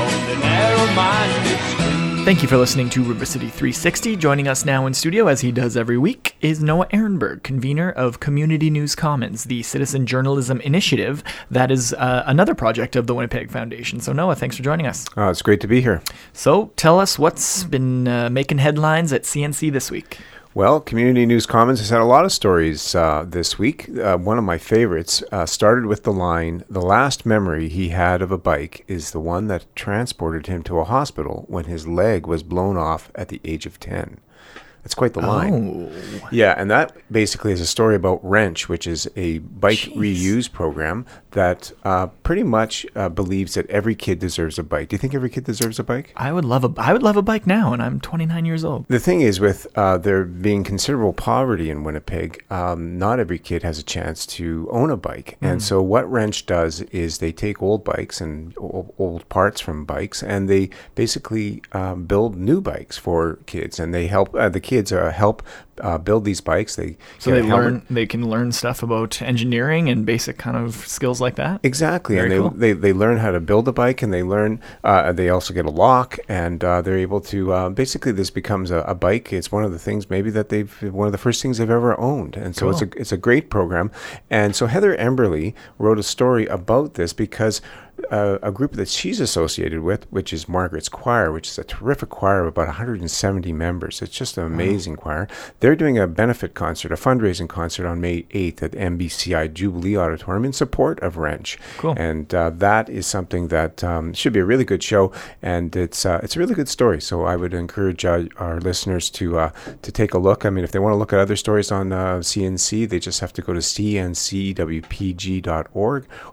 on 0.02 0.14
the 0.28 0.36
narrow-minded 0.50 1.60
street. 1.70 1.85
Thank 2.26 2.42
you 2.42 2.48
for 2.48 2.56
listening 2.56 2.90
to 2.90 3.04
River 3.04 3.24
City 3.24 3.46
360. 3.46 4.16
Joining 4.16 4.48
us 4.48 4.64
now 4.64 4.84
in 4.86 4.94
studio, 4.94 5.28
as 5.28 5.42
he 5.42 5.52
does 5.52 5.76
every 5.76 5.96
week, 5.96 6.34
is 6.40 6.60
Noah 6.60 6.86
Erenberg, 6.86 7.44
convener 7.44 7.92
of 7.92 8.18
Community 8.18 8.68
News 8.68 8.96
Commons, 8.96 9.44
the 9.44 9.62
citizen 9.62 10.06
journalism 10.06 10.60
initiative 10.62 11.22
that 11.52 11.70
is 11.70 11.94
uh, 11.94 12.24
another 12.26 12.52
project 12.52 12.96
of 12.96 13.06
the 13.06 13.14
Winnipeg 13.14 13.52
Foundation. 13.52 14.00
So, 14.00 14.12
Noah, 14.12 14.34
thanks 14.34 14.56
for 14.56 14.64
joining 14.64 14.88
us. 14.88 15.06
Oh, 15.16 15.28
it's 15.28 15.40
great 15.40 15.60
to 15.60 15.68
be 15.68 15.80
here. 15.80 16.02
So, 16.32 16.72
tell 16.74 16.98
us 16.98 17.16
what's 17.16 17.62
been 17.62 18.08
uh, 18.08 18.28
making 18.28 18.58
headlines 18.58 19.12
at 19.12 19.22
CNC 19.22 19.70
this 19.70 19.92
week. 19.92 20.18
Well, 20.56 20.80
Community 20.80 21.26
News 21.26 21.44
Commons 21.44 21.80
has 21.80 21.90
had 21.90 22.00
a 22.00 22.06
lot 22.06 22.24
of 22.24 22.32
stories 22.32 22.94
uh, 22.94 23.26
this 23.28 23.58
week. 23.58 23.90
Uh, 23.90 24.16
one 24.16 24.38
of 24.38 24.44
my 24.44 24.56
favorites 24.56 25.22
uh, 25.30 25.44
started 25.44 25.84
with 25.84 26.04
the 26.04 26.14
line 26.14 26.64
The 26.70 26.80
last 26.80 27.26
memory 27.26 27.68
he 27.68 27.90
had 27.90 28.22
of 28.22 28.32
a 28.32 28.38
bike 28.38 28.82
is 28.88 29.10
the 29.10 29.20
one 29.20 29.48
that 29.48 29.66
transported 29.76 30.46
him 30.46 30.62
to 30.62 30.78
a 30.78 30.84
hospital 30.84 31.44
when 31.48 31.66
his 31.66 31.86
leg 31.86 32.26
was 32.26 32.42
blown 32.42 32.78
off 32.78 33.10
at 33.14 33.28
the 33.28 33.42
age 33.44 33.66
of 33.66 33.78
10. 33.78 34.18
That's 34.86 34.94
quite 34.94 35.14
the 35.14 35.20
line. 35.20 35.90
Oh, 35.92 36.28
Yeah, 36.30 36.54
and 36.56 36.70
that 36.70 36.96
basically 37.10 37.50
is 37.50 37.60
a 37.60 37.66
story 37.66 37.96
about 37.96 38.20
Wrench, 38.24 38.68
which 38.68 38.86
is 38.86 39.10
a 39.16 39.38
bike 39.38 39.78
Jeez. 39.78 39.96
reuse 39.96 40.52
program 40.52 41.06
that 41.32 41.72
uh, 41.82 42.06
pretty 42.22 42.44
much 42.44 42.86
uh, 42.94 43.08
believes 43.08 43.54
that 43.54 43.68
every 43.68 43.96
kid 43.96 44.20
deserves 44.20 44.60
a 44.60 44.62
bike. 44.62 44.88
Do 44.88 44.94
you 44.94 44.98
think 44.98 45.12
every 45.12 45.28
kid 45.28 45.42
deserves 45.42 45.80
a 45.80 45.84
bike? 45.84 46.12
I 46.14 46.30
would 46.30 46.44
love 46.44 46.62
a 46.62 46.72
I 46.76 46.92
would 46.92 47.02
love 47.02 47.16
a 47.16 47.22
bike 47.22 47.48
now, 47.48 47.72
and 47.72 47.82
I'm 47.82 47.98
29 47.98 48.44
years 48.44 48.64
old. 48.64 48.86
The 48.86 49.00
thing 49.00 49.22
is, 49.22 49.40
with 49.40 49.66
uh, 49.74 49.98
there 49.98 50.22
being 50.22 50.62
considerable 50.62 51.12
poverty 51.12 51.68
in 51.68 51.82
Winnipeg, 51.82 52.44
um, 52.48 52.96
not 52.96 53.18
every 53.18 53.40
kid 53.40 53.64
has 53.64 53.80
a 53.80 53.82
chance 53.82 54.24
to 54.38 54.68
own 54.70 54.90
a 54.92 54.96
bike. 54.96 55.36
And 55.42 55.60
so, 55.60 55.82
what 55.82 56.08
Wrench 56.08 56.46
does 56.46 56.82
is 56.82 57.18
they 57.18 57.32
take 57.32 57.60
old 57.60 57.82
bikes 57.82 58.20
and 58.20 58.54
old 58.56 59.28
parts 59.28 59.60
from 59.60 59.84
bikes, 59.84 60.22
and 60.22 60.48
they 60.48 60.70
basically 60.94 61.60
um, 61.72 62.04
build 62.04 62.36
new 62.36 62.60
bikes 62.60 62.96
for 62.96 63.40
kids. 63.46 63.80
And 63.80 63.92
they 63.92 64.06
help 64.06 64.32
uh, 64.36 64.48
the 64.48 64.60
kids 64.60 64.75
uh, 64.92 65.10
help 65.10 65.42
uh, 65.80 65.98
build 65.98 66.24
these 66.24 66.40
bikes. 66.40 66.76
They 66.76 66.96
So 67.18 67.30
they 67.30 67.42
helmet- 67.42 67.56
learn 67.56 67.86
they 67.90 68.06
can 68.06 68.28
learn 68.30 68.52
stuff 68.52 68.82
about 68.82 69.20
engineering 69.20 69.88
and 69.90 70.06
basic 70.06 70.38
kind 70.38 70.56
of 70.56 70.74
skills 70.86 71.20
like 71.20 71.34
that. 71.36 71.60
Exactly, 71.62 72.16
Very 72.16 72.32
and 72.34 72.40
cool. 72.42 72.50
they, 72.50 72.72
they 72.72 72.80
they 72.86 72.92
learn 72.92 73.18
how 73.18 73.30
to 73.30 73.40
build 73.40 73.68
a 73.68 73.72
bike, 73.72 74.00
and 74.02 74.12
they 74.12 74.22
learn. 74.22 74.60
Uh, 74.84 75.12
they 75.12 75.28
also 75.28 75.52
get 75.52 75.66
a 75.66 75.70
lock, 75.70 76.18
and 76.28 76.62
uh, 76.64 76.80
they're 76.82 76.96
able 76.98 77.20
to. 77.22 77.52
Uh, 77.52 77.68
basically, 77.68 78.12
this 78.12 78.30
becomes 78.30 78.70
a, 78.70 78.78
a 78.78 78.94
bike. 78.94 79.32
It's 79.32 79.52
one 79.52 79.64
of 79.64 79.72
the 79.72 79.78
things 79.78 80.08
maybe 80.08 80.30
that 80.30 80.48
they've 80.48 80.72
one 80.92 81.06
of 81.06 81.12
the 81.12 81.18
first 81.18 81.42
things 81.42 81.58
they've 81.58 81.68
ever 81.70 81.98
owned, 82.00 82.36
and 82.36 82.56
so 82.56 82.70
it's 82.70 82.80
a 82.82 82.88
it's 82.96 83.12
a 83.12 83.16
great 83.18 83.50
program. 83.50 83.90
And 84.30 84.56
so 84.56 84.66
Heather 84.66 84.96
Emberley 84.96 85.52
wrote 85.78 85.98
a 85.98 86.02
story 86.02 86.46
about 86.46 86.94
this 86.94 87.12
because. 87.12 87.60
Uh, 88.10 88.38
a 88.42 88.52
group 88.52 88.72
that 88.72 88.88
she's 88.88 89.20
associated 89.20 89.80
with, 89.80 90.06
which 90.12 90.32
is 90.32 90.48
Margaret's 90.48 90.88
Choir, 90.88 91.32
which 91.32 91.48
is 91.48 91.58
a 91.58 91.64
terrific 91.64 92.08
choir 92.10 92.42
of 92.42 92.46
about 92.46 92.66
170 92.66 93.52
members. 93.52 94.02
It's 94.02 94.14
just 94.14 94.36
an 94.36 94.44
amazing 94.44 94.96
choir. 94.96 95.26
They're 95.60 95.74
doing 95.74 95.98
a 95.98 96.06
benefit 96.06 96.54
concert, 96.54 96.92
a 96.92 96.96
fundraising 96.96 97.48
concert 97.48 97.86
on 97.86 98.00
May 98.00 98.22
8th 98.24 98.62
at 98.62 98.72
MBCI 98.72 99.52
Jubilee 99.54 99.96
Auditorium 99.96 100.44
in 100.44 100.52
support 100.52 101.00
of 101.00 101.16
Wrench. 101.16 101.58
Cool. 101.78 101.94
And 101.96 102.32
uh, 102.34 102.50
that 102.50 102.88
is 102.90 103.06
something 103.06 103.48
that 103.48 103.82
um, 103.82 104.12
should 104.12 104.32
be 104.32 104.40
a 104.40 104.44
really 104.44 104.64
good 104.64 104.82
show, 104.82 105.10
and 105.42 105.74
it's 105.74 106.04
uh, 106.04 106.20
it's 106.22 106.36
a 106.36 106.38
really 106.38 106.54
good 106.54 106.68
story. 106.68 107.00
So 107.00 107.24
I 107.24 107.36
would 107.36 107.54
encourage 107.54 108.04
uh, 108.04 108.24
our 108.36 108.60
listeners 108.60 109.08
to 109.10 109.38
uh, 109.38 109.50
to 109.82 109.90
take 109.90 110.12
a 110.14 110.18
look. 110.18 110.44
I 110.44 110.50
mean, 110.50 110.64
if 110.64 110.72
they 110.72 110.78
want 110.78 110.92
to 110.92 110.98
look 110.98 111.12
at 111.12 111.18
other 111.18 111.36
stories 111.36 111.72
on 111.72 111.92
uh, 111.92 112.18
CNC, 112.18 112.88
they 112.88 112.98
just 112.98 113.20
have 113.20 113.32
to 113.34 113.42
go 113.42 113.52
to 113.52 113.60
cncwpg.org 113.60 114.56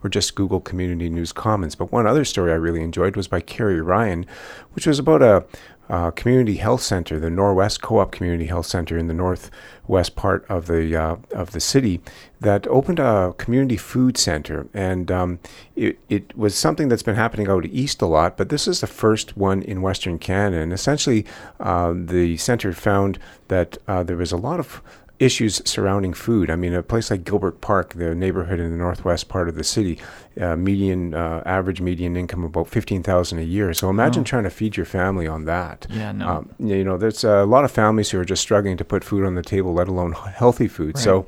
or 0.03 0.09
just 0.09 0.35
Google 0.35 0.59
Community 0.59 1.09
News 1.09 1.31
Commons. 1.53 1.75
But 1.75 1.91
one 1.91 2.07
other 2.07 2.25
story 2.25 2.51
I 2.51 2.55
really 2.55 2.81
enjoyed 2.81 3.15
was 3.15 3.27
by 3.27 3.39
Carrie 3.39 3.79
Ryan, 3.79 4.25
which 4.73 4.87
was 4.87 4.97
about 4.97 5.21
a 5.21 6.11
community 6.15 6.55
health 6.55 6.81
center, 6.81 7.19
the 7.19 7.29
Norwest 7.29 7.81
Co-op 7.81 8.11
Community 8.11 8.45
Health 8.45 8.65
Center 8.65 8.97
in 8.97 9.07
the 9.07 9.13
northwest 9.13 10.15
part 10.15 10.43
of 10.49 10.65
the 10.65 10.95
uh, 10.95 11.17
of 11.31 11.51
the 11.51 11.59
city, 11.59 12.01
that 12.41 12.65
opened 12.67 12.99
a 12.99 13.35
community 13.37 13.77
food 13.77 14.17
center, 14.17 14.67
and 14.73 15.11
um, 15.11 15.39
it 15.75 15.99
it 16.09 16.35
was 16.35 16.55
something 16.55 16.87
that's 16.87 17.03
been 17.03 17.15
happening 17.15 17.47
out 17.47 17.65
east 17.65 18.01
a 18.01 18.07
lot, 18.07 18.37
but 18.37 18.49
this 18.49 18.67
is 18.67 18.79
the 18.79 18.87
first 18.87 19.37
one 19.37 19.61
in 19.61 19.83
Western 19.83 20.17
Canada, 20.17 20.59
and 20.59 20.73
essentially, 20.73 21.23
uh, 21.59 21.93
the 21.95 22.37
center 22.37 22.73
found 22.73 23.19
that 23.49 23.77
uh, 23.87 24.01
there 24.01 24.17
was 24.17 24.31
a 24.31 24.37
lot 24.37 24.59
of 24.59 24.81
issues 25.19 25.61
surrounding 25.65 26.13
food. 26.13 26.49
I 26.49 26.55
mean, 26.55 26.73
a 26.73 26.83
place 26.83 27.11
like 27.11 27.23
Gilbert 27.23 27.61
Park, 27.61 27.93
the 27.93 28.13
neighborhood 28.15 28.59
in 28.59 28.71
the 28.71 28.77
northwest 28.77 29.29
part 29.29 29.47
of 29.47 29.55
the 29.55 29.63
city, 29.63 29.99
uh, 30.39 30.55
median 30.55 31.13
uh, 31.13 31.43
average 31.45 31.79
median 31.81 32.17
income 32.17 32.43
about 32.43 32.67
fifteen 32.67 33.03
thousand 33.03 33.39
a 33.39 33.43
year. 33.43 33.73
So 33.73 33.89
imagine 33.89 34.23
trying 34.23 34.43
to 34.43 34.49
feed 34.49 34.75
your 34.75 34.85
family 34.85 35.27
on 35.27 35.45
that. 35.45 35.87
Yeah, 35.89 36.11
no. 36.11 36.27
Um, 36.27 36.49
you 36.59 36.83
know, 36.83 36.97
there's 36.97 37.23
a 37.23 37.45
lot 37.45 37.63
of 37.63 37.71
families 37.71 38.09
who 38.09 38.19
are 38.19 38.25
just 38.25 38.41
struggling 38.41 38.77
to 38.77 38.85
put 38.85 39.03
food 39.03 39.25
on 39.25 39.35
the 39.35 39.43
table, 39.43 39.73
let 39.73 39.87
alone 39.87 40.13
healthy 40.13 40.67
food. 40.67 40.97
So, 40.97 41.25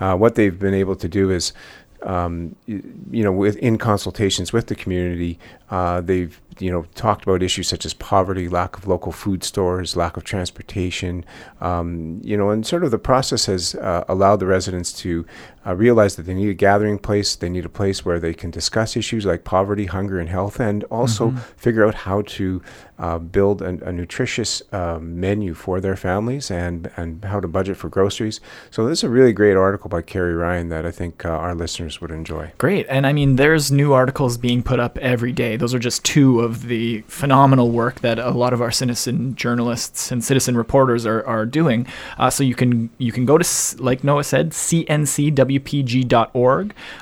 uh, 0.00 0.16
what 0.16 0.34
they've 0.34 0.58
been 0.58 0.74
able 0.74 0.96
to 0.96 1.08
do 1.08 1.30
is. 1.30 1.52
Um, 2.00 2.54
you 2.66 3.24
know, 3.24 3.32
with 3.32 3.56
in 3.56 3.76
consultations 3.76 4.52
with 4.52 4.68
the 4.68 4.76
community, 4.76 5.36
uh, 5.68 6.00
they've 6.00 6.40
you 6.58 6.70
know 6.70 6.84
talked 6.94 7.22
about 7.24 7.42
issues 7.42 7.68
such 7.68 7.84
as 7.84 7.94
poverty, 7.94 8.48
lack 8.48 8.76
of 8.76 8.86
local 8.86 9.12
food 9.12 9.44
stores, 9.44 9.96
lack 9.96 10.16
of 10.16 10.24
transportation. 10.24 11.24
Um, 11.60 12.20
you 12.22 12.36
know, 12.36 12.50
and 12.50 12.66
sort 12.66 12.84
of 12.84 12.90
the 12.90 12.98
process 12.98 13.46
has 13.46 13.74
uh, 13.74 14.04
allowed 14.08 14.36
the 14.36 14.46
residents 14.46 14.92
to 14.94 15.26
uh, 15.66 15.74
realize 15.74 16.16
that 16.16 16.24
they 16.24 16.34
need 16.34 16.48
a 16.48 16.54
gathering 16.54 16.98
place. 16.98 17.36
They 17.36 17.48
need 17.50 17.64
a 17.64 17.68
place 17.68 18.04
where 18.04 18.18
they 18.18 18.32
can 18.32 18.50
discuss 18.50 18.96
issues 18.96 19.26
like 19.26 19.44
poverty, 19.44 19.86
hunger, 19.86 20.18
and 20.18 20.28
health, 20.28 20.60
and 20.60 20.84
also 20.84 21.30
figure 21.56 21.86
out 21.86 21.94
how 21.94 22.22
to 22.22 22.62
uh, 22.98 23.18
build 23.18 23.62
an, 23.62 23.82
a 23.84 23.92
nutritious 23.92 24.62
uh, 24.72 24.98
menu 25.00 25.54
for 25.54 25.80
their 25.80 25.96
families 25.96 26.50
and 26.50 26.90
and 26.96 27.24
how 27.24 27.38
to 27.38 27.46
budget 27.46 27.76
for 27.76 27.88
groceries. 27.88 28.40
So 28.70 28.86
this 28.86 29.00
is 29.00 29.04
a 29.04 29.08
really 29.08 29.32
great 29.32 29.56
article 29.56 29.88
by 29.88 30.02
Carrie 30.02 30.34
Ryan 30.34 30.68
that 30.70 30.86
I 30.86 30.90
think 30.90 31.24
uh, 31.24 31.28
our 31.28 31.54
listeners 31.54 32.00
would 32.00 32.10
enjoy. 32.10 32.52
Great. 32.58 32.86
And 32.88 33.06
I 33.06 33.12
mean, 33.12 33.36
there's 33.36 33.70
new 33.70 33.92
articles 33.92 34.36
being 34.38 34.62
put 34.62 34.80
up 34.80 34.98
every 34.98 35.32
day. 35.32 35.56
Those 35.56 35.74
are 35.74 35.78
just 35.78 36.04
two 36.04 36.40
of 36.40 36.47
the 36.48 37.02
phenomenal 37.02 37.70
work 37.70 38.00
that 38.00 38.18
a 38.18 38.30
lot 38.30 38.52
of 38.52 38.60
our 38.60 38.70
citizen 38.70 39.34
journalists 39.34 40.10
and 40.10 40.24
citizen 40.24 40.56
reporters 40.56 41.06
are, 41.06 41.24
are 41.26 41.46
doing. 41.46 41.86
Uh, 42.18 42.30
so 42.30 42.42
you 42.42 42.54
can 42.54 42.90
you 42.98 43.12
can 43.12 43.24
go 43.24 43.38
to, 43.38 43.46
like 43.78 44.04
Noah 44.04 44.24
said, 44.24 44.50
cncwpg.org 44.50 45.04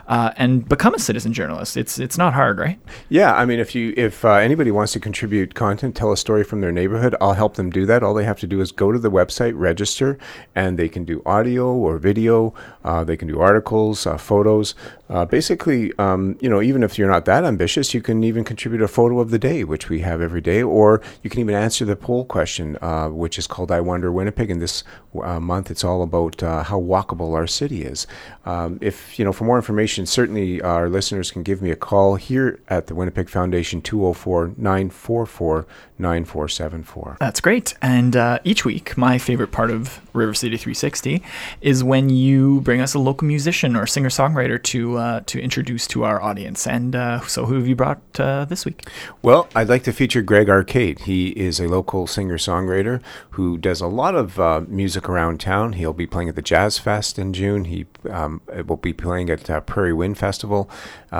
uh, 0.08 0.30
and 0.36 0.68
become 0.68 0.94
a 0.94 0.98
citizen 0.98 1.32
journalist. 1.32 1.76
It's 1.76 1.98
it's 1.98 2.18
not 2.18 2.34
hard, 2.34 2.58
right? 2.58 2.78
Yeah, 3.08 3.34
I 3.34 3.44
mean, 3.44 3.58
if 3.58 3.74
you 3.74 3.94
if 3.96 4.24
uh, 4.24 4.34
anybody 4.34 4.70
wants 4.70 4.92
to 4.92 5.00
contribute 5.00 5.54
content, 5.54 5.96
tell 5.96 6.12
a 6.12 6.16
story 6.16 6.44
from 6.44 6.60
their 6.60 6.72
neighborhood, 6.72 7.14
I'll 7.20 7.34
help 7.34 7.54
them 7.54 7.70
do 7.70 7.86
that. 7.86 8.02
All 8.02 8.14
they 8.14 8.24
have 8.24 8.38
to 8.40 8.46
do 8.46 8.60
is 8.60 8.72
go 8.72 8.92
to 8.92 8.98
the 8.98 9.10
website, 9.10 9.52
register, 9.56 10.18
and 10.54 10.78
they 10.78 10.88
can 10.88 11.04
do 11.04 11.22
audio 11.24 11.72
or 11.72 11.98
video. 11.98 12.54
Uh, 12.84 13.04
they 13.04 13.16
can 13.16 13.28
do 13.28 13.40
articles, 13.40 14.06
uh, 14.06 14.16
photos. 14.16 14.74
Uh, 15.08 15.24
basically, 15.24 15.92
um, 15.98 16.36
you 16.40 16.48
know, 16.48 16.60
even 16.60 16.82
if 16.82 16.98
you're 16.98 17.10
not 17.10 17.24
that 17.26 17.44
ambitious, 17.44 17.94
you 17.94 18.02
can 18.02 18.24
even 18.24 18.44
contribute 18.44 18.82
a 18.82 18.88
photo 18.88 19.20
of 19.20 19.30
the 19.30 19.35
the 19.36 19.48
day, 19.48 19.64
which 19.64 19.90
we 19.90 20.00
have 20.00 20.22
every 20.22 20.40
day, 20.40 20.62
or 20.62 21.02
you 21.22 21.28
can 21.28 21.40
even 21.40 21.54
answer 21.54 21.84
the 21.84 21.96
poll 21.96 22.24
question, 22.24 22.78
uh, 22.80 23.08
which 23.08 23.38
is 23.38 23.46
called 23.46 23.70
"I 23.70 23.80
Wonder 23.80 24.10
Winnipeg." 24.10 24.50
And 24.50 24.62
this 24.62 24.82
uh, 25.22 25.40
month, 25.40 25.70
it's 25.70 25.84
all 25.84 26.02
about 26.02 26.42
uh, 26.42 26.62
how 26.62 26.80
walkable 26.80 27.34
our 27.34 27.46
city 27.46 27.82
is. 27.82 28.06
Um, 28.46 28.78
if 28.80 29.18
you 29.18 29.24
know, 29.24 29.32
for 29.32 29.44
more 29.44 29.56
information, 29.56 30.06
certainly 30.06 30.62
our 30.62 30.88
listeners 30.88 31.30
can 31.30 31.42
give 31.42 31.60
me 31.60 31.70
a 31.70 31.76
call 31.76 32.14
here 32.16 32.60
at 32.68 32.86
the 32.86 32.94
Winnipeg 32.94 33.28
Foundation 33.28 33.82
204 33.82 34.54
944 34.56 35.66
9474. 35.98 37.16
That's 37.20 37.40
great. 37.40 37.74
And 37.82 38.16
uh, 38.16 38.38
each 38.44 38.64
week, 38.64 38.96
my 38.96 39.18
favorite 39.18 39.52
part 39.52 39.70
of 39.70 40.00
River 40.14 40.34
City 40.34 40.56
360 40.56 41.22
is 41.60 41.84
when 41.84 42.08
you 42.08 42.62
bring 42.62 42.80
us 42.80 42.94
a 42.94 42.98
local 42.98 43.26
musician 43.26 43.76
or 43.76 43.86
singer 43.86 44.08
songwriter 44.08 44.62
to 44.62 44.96
uh, 44.96 45.20
to 45.26 45.40
introduce 45.40 45.86
to 45.88 46.04
our 46.04 46.22
audience. 46.22 46.66
And 46.66 46.94
so, 47.26 47.44
who 47.44 47.54
have 47.56 47.68
you 47.68 47.76
brought 47.76 48.00
this 48.14 48.64
week? 48.64 48.88
Well, 49.26 49.48
I'd 49.56 49.68
like 49.68 49.82
to 49.82 49.92
feature 49.92 50.22
Greg 50.22 50.48
Arcade. 50.48 51.00
He 51.00 51.30
is 51.30 51.58
a 51.58 51.66
local 51.66 52.06
singer 52.06 52.38
songwriter 52.38 53.02
who 53.30 53.58
does 53.58 53.80
a 53.80 53.88
lot 53.88 54.14
of 54.14 54.38
uh, 54.38 54.60
music 54.68 55.08
around 55.08 55.40
town. 55.40 55.72
He'll 55.72 55.92
be 55.92 56.06
playing 56.06 56.28
at 56.28 56.36
the 56.36 56.42
Jazz 56.42 56.78
Fest 56.78 57.18
in 57.18 57.32
June. 57.32 57.64
He 57.64 57.86
um, 58.08 58.40
will 58.68 58.76
be 58.76 58.92
playing 58.92 59.28
at 59.28 59.50
uh, 59.50 59.62
Prairie 59.62 59.92
Wind 59.92 60.16
Festival. 60.16 60.70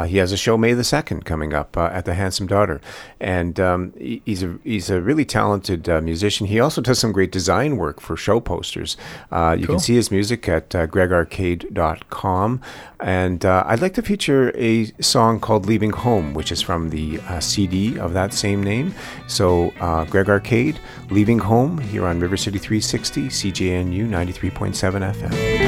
He 0.04 0.18
has 0.18 0.32
a 0.32 0.37
show 0.37 0.56
May 0.56 0.72
the 0.74 0.82
2nd 0.82 1.24
coming 1.24 1.52
up 1.54 1.76
at 1.76 2.04
the 2.04 2.14
Handsome 2.14 2.46
Daughter. 2.46 2.80
And 3.20 3.59
um, 3.61 3.92
he's 3.98 4.42
a 4.42 4.59
he's 4.64 4.90
a 4.90 5.00
really 5.00 5.24
talented 5.24 5.88
uh, 5.88 6.00
musician. 6.00 6.46
He 6.46 6.61
also 6.61 6.80
does 6.80 6.98
some 6.98 7.12
great 7.12 7.32
design 7.32 7.76
work 7.76 8.00
for 8.00 8.16
show 8.16 8.40
posters. 8.40 8.96
Uh, 9.30 9.56
you 9.59 9.66
Cool. 9.66 9.76
can 9.76 9.80
see 9.80 9.94
his 9.94 10.11
music 10.11 10.48
at 10.48 10.74
uh, 10.74 10.87
gregarcade.com. 10.87 12.61
And 13.00 13.44
uh, 13.44 13.62
I'd 13.66 13.80
like 13.82 13.94
to 13.94 14.02
feature 14.02 14.52
a 14.56 14.87
song 15.02 15.38
called 15.40 15.66
Leaving 15.66 15.90
Home, 15.90 16.32
which 16.35 16.50
is 16.50 16.62
from 16.62 16.90
the 16.90 17.20
uh, 17.28 17.40
CD 17.40 17.98
of 17.98 18.12
that 18.14 18.32
same 18.32 18.62
name. 18.62 18.94
So, 19.26 19.70
uh, 19.80 20.04
Greg 20.06 20.28
Arcade, 20.30 20.80
Leaving 21.11 21.38
Home, 21.40 21.78
here 21.78 22.06
on 22.06 22.20
River 22.20 22.37
City 22.38 22.59
360, 22.59 23.28
CJNU 23.28 24.09
93.7 24.09 25.12
FM. 25.14 25.65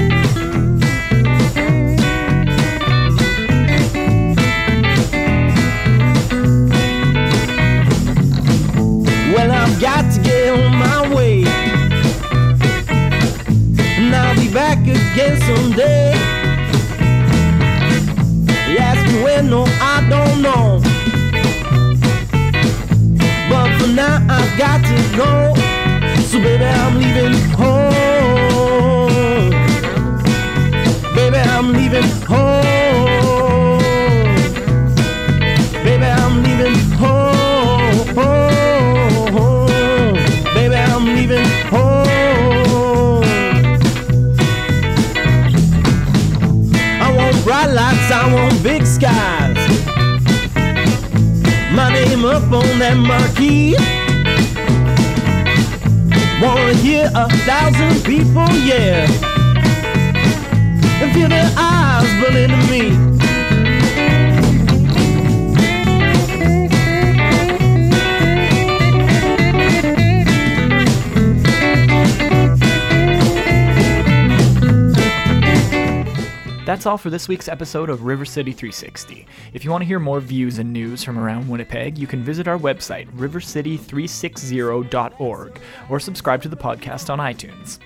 Got 24.58 24.82
to 24.84 24.96
go. 25.16 25.54
So, 26.26 26.40
baby, 26.40 26.64
I'm 26.64 26.96
leaving 26.98 27.34
home. 27.50 29.08
Baby, 31.14 31.38
I'm 31.38 31.72
leaving 31.72 32.10
home. 32.26 33.78
Baby, 35.84 36.06
I'm 36.06 36.42
leaving 36.42 36.74
home. 36.98 38.14
Baby, 40.54 40.74
I'm 40.74 41.04
leaving 41.14 41.50
home. 41.70 43.22
I 47.00 47.14
want 47.16 47.44
bright 47.44 47.70
lights, 47.70 48.10
I 48.10 48.34
want 48.34 48.60
big 48.64 48.84
skies. 48.84 49.56
My 51.72 51.92
name 51.92 52.24
up 52.24 52.42
on 52.52 52.78
that 52.80 52.96
marquee. 52.96 53.97
A 57.32 57.36
thousand 57.38 58.04
people, 58.04 58.48
yeah. 58.64 59.06
And 61.00 61.12
feel 61.14 61.28
their 61.28 61.52
eyes 61.56 62.08
burning 62.22 62.50
to 62.50 62.66
me. 62.70 63.17
That's 76.68 76.84
all 76.84 76.98
for 76.98 77.08
this 77.08 77.28
week's 77.28 77.48
episode 77.48 77.88
of 77.88 78.02
River 78.02 78.26
City 78.26 78.52
360. 78.52 79.26
If 79.54 79.64
you 79.64 79.70
want 79.70 79.80
to 79.80 79.86
hear 79.86 79.98
more 79.98 80.20
views 80.20 80.58
and 80.58 80.70
news 80.70 81.02
from 81.02 81.18
around 81.18 81.48
Winnipeg, 81.48 81.96
you 81.96 82.06
can 82.06 82.22
visit 82.22 82.46
our 82.46 82.58
website, 82.58 83.10
rivercity360.org, 83.12 85.60
or 85.88 85.98
subscribe 85.98 86.42
to 86.42 86.50
the 86.50 86.58
podcast 86.58 87.08
on 87.08 87.20
iTunes. 87.20 87.78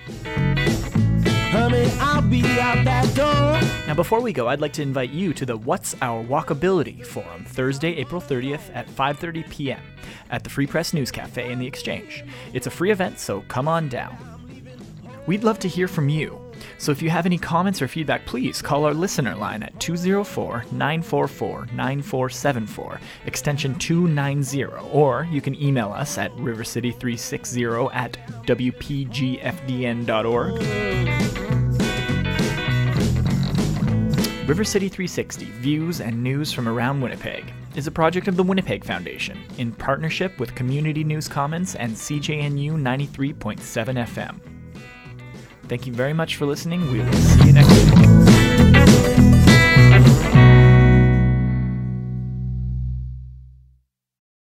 Honey, 1.53 1.85
be 2.29 2.43
out 2.59 2.83
that 2.83 3.15
door. 3.15 3.53
Now, 3.87 3.93
before 3.93 4.19
we 4.19 4.33
go, 4.33 4.49
I'd 4.49 4.59
like 4.59 4.73
to 4.73 4.81
invite 4.81 5.11
you 5.11 5.33
to 5.33 5.45
the 5.45 5.55
What's 5.55 5.95
Our 6.01 6.21
Walkability 6.21 7.05
Forum 7.05 7.45
Thursday, 7.45 7.95
April 7.95 8.19
30th 8.19 8.69
at 8.75 8.89
5:30 8.89 9.49
p.m. 9.49 9.79
at 10.29 10.43
the 10.43 10.49
Free 10.49 10.67
Press 10.67 10.93
News 10.93 11.09
Cafe 11.09 11.49
in 11.49 11.57
the 11.57 11.67
Exchange. 11.67 12.25
It's 12.51 12.67
a 12.67 12.69
free 12.69 12.91
event, 12.91 13.19
so 13.19 13.45
come 13.47 13.69
on 13.69 13.87
down. 13.87 14.17
We'd 15.25 15.45
love 15.45 15.59
to 15.59 15.69
hear 15.69 15.87
from 15.87 16.09
you. 16.09 16.42
So 16.77 16.91
if 16.91 17.01
you 17.01 17.09
have 17.09 17.25
any 17.25 17.37
comments 17.37 17.81
or 17.81 17.87
feedback, 17.87 18.25
please 18.25 18.61
call 18.61 18.85
our 18.85 18.93
listener 18.93 19.35
line 19.35 19.63
at 19.63 19.79
204 19.79 20.65
944 20.71 21.67
9474, 21.73 22.99
extension 23.25 23.75
290, 23.75 24.65
or 24.91 25.27
you 25.31 25.41
can 25.41 25.61
email 25.61 25.91
us 25.91 26.17
at 26.17 26.31
rivercity360 26.33 27.93
at 27.93 28.13
wpgfdn.org. 28.45 30.03
River 34.45 34.65
City 34.65 34.89
360 34.89 35.45
Views 35.45 36.01
and 36.01 36.21
News 36.21 36.51
from 36.51 36.67
Around 36.67 36.99
Winnipeg 36.99 37.45
is 37.75 37.87
a 37.87 37.91
project 37.91 38.27
of 38.27 38.35
the 38.35 38.43
Winnipeg 38.43 38.83
Foundation 38.83 39.39
in 39.57 39.71
partnership 39.71 40.37
with 40.37 40.53
Community 40.53 41.03
News 41.03 41.29
Commons 41.29 41.75
and 41.75 41.93
CJNU 41.93 42.73
93.7 42.73 43.57
FM. 44.05 44.52
Thank 45.67 45.87
you 45.87 45.93
very 45.93 46.13
much 46.13 46.35
for 46.35 46.45
listening. 46.45 46.91
We 46.91 46.99
will 46.99 47.13
see 47.13 47.47
you 47.47 47.53
next 47.53 47.69
week. 47.95 49.42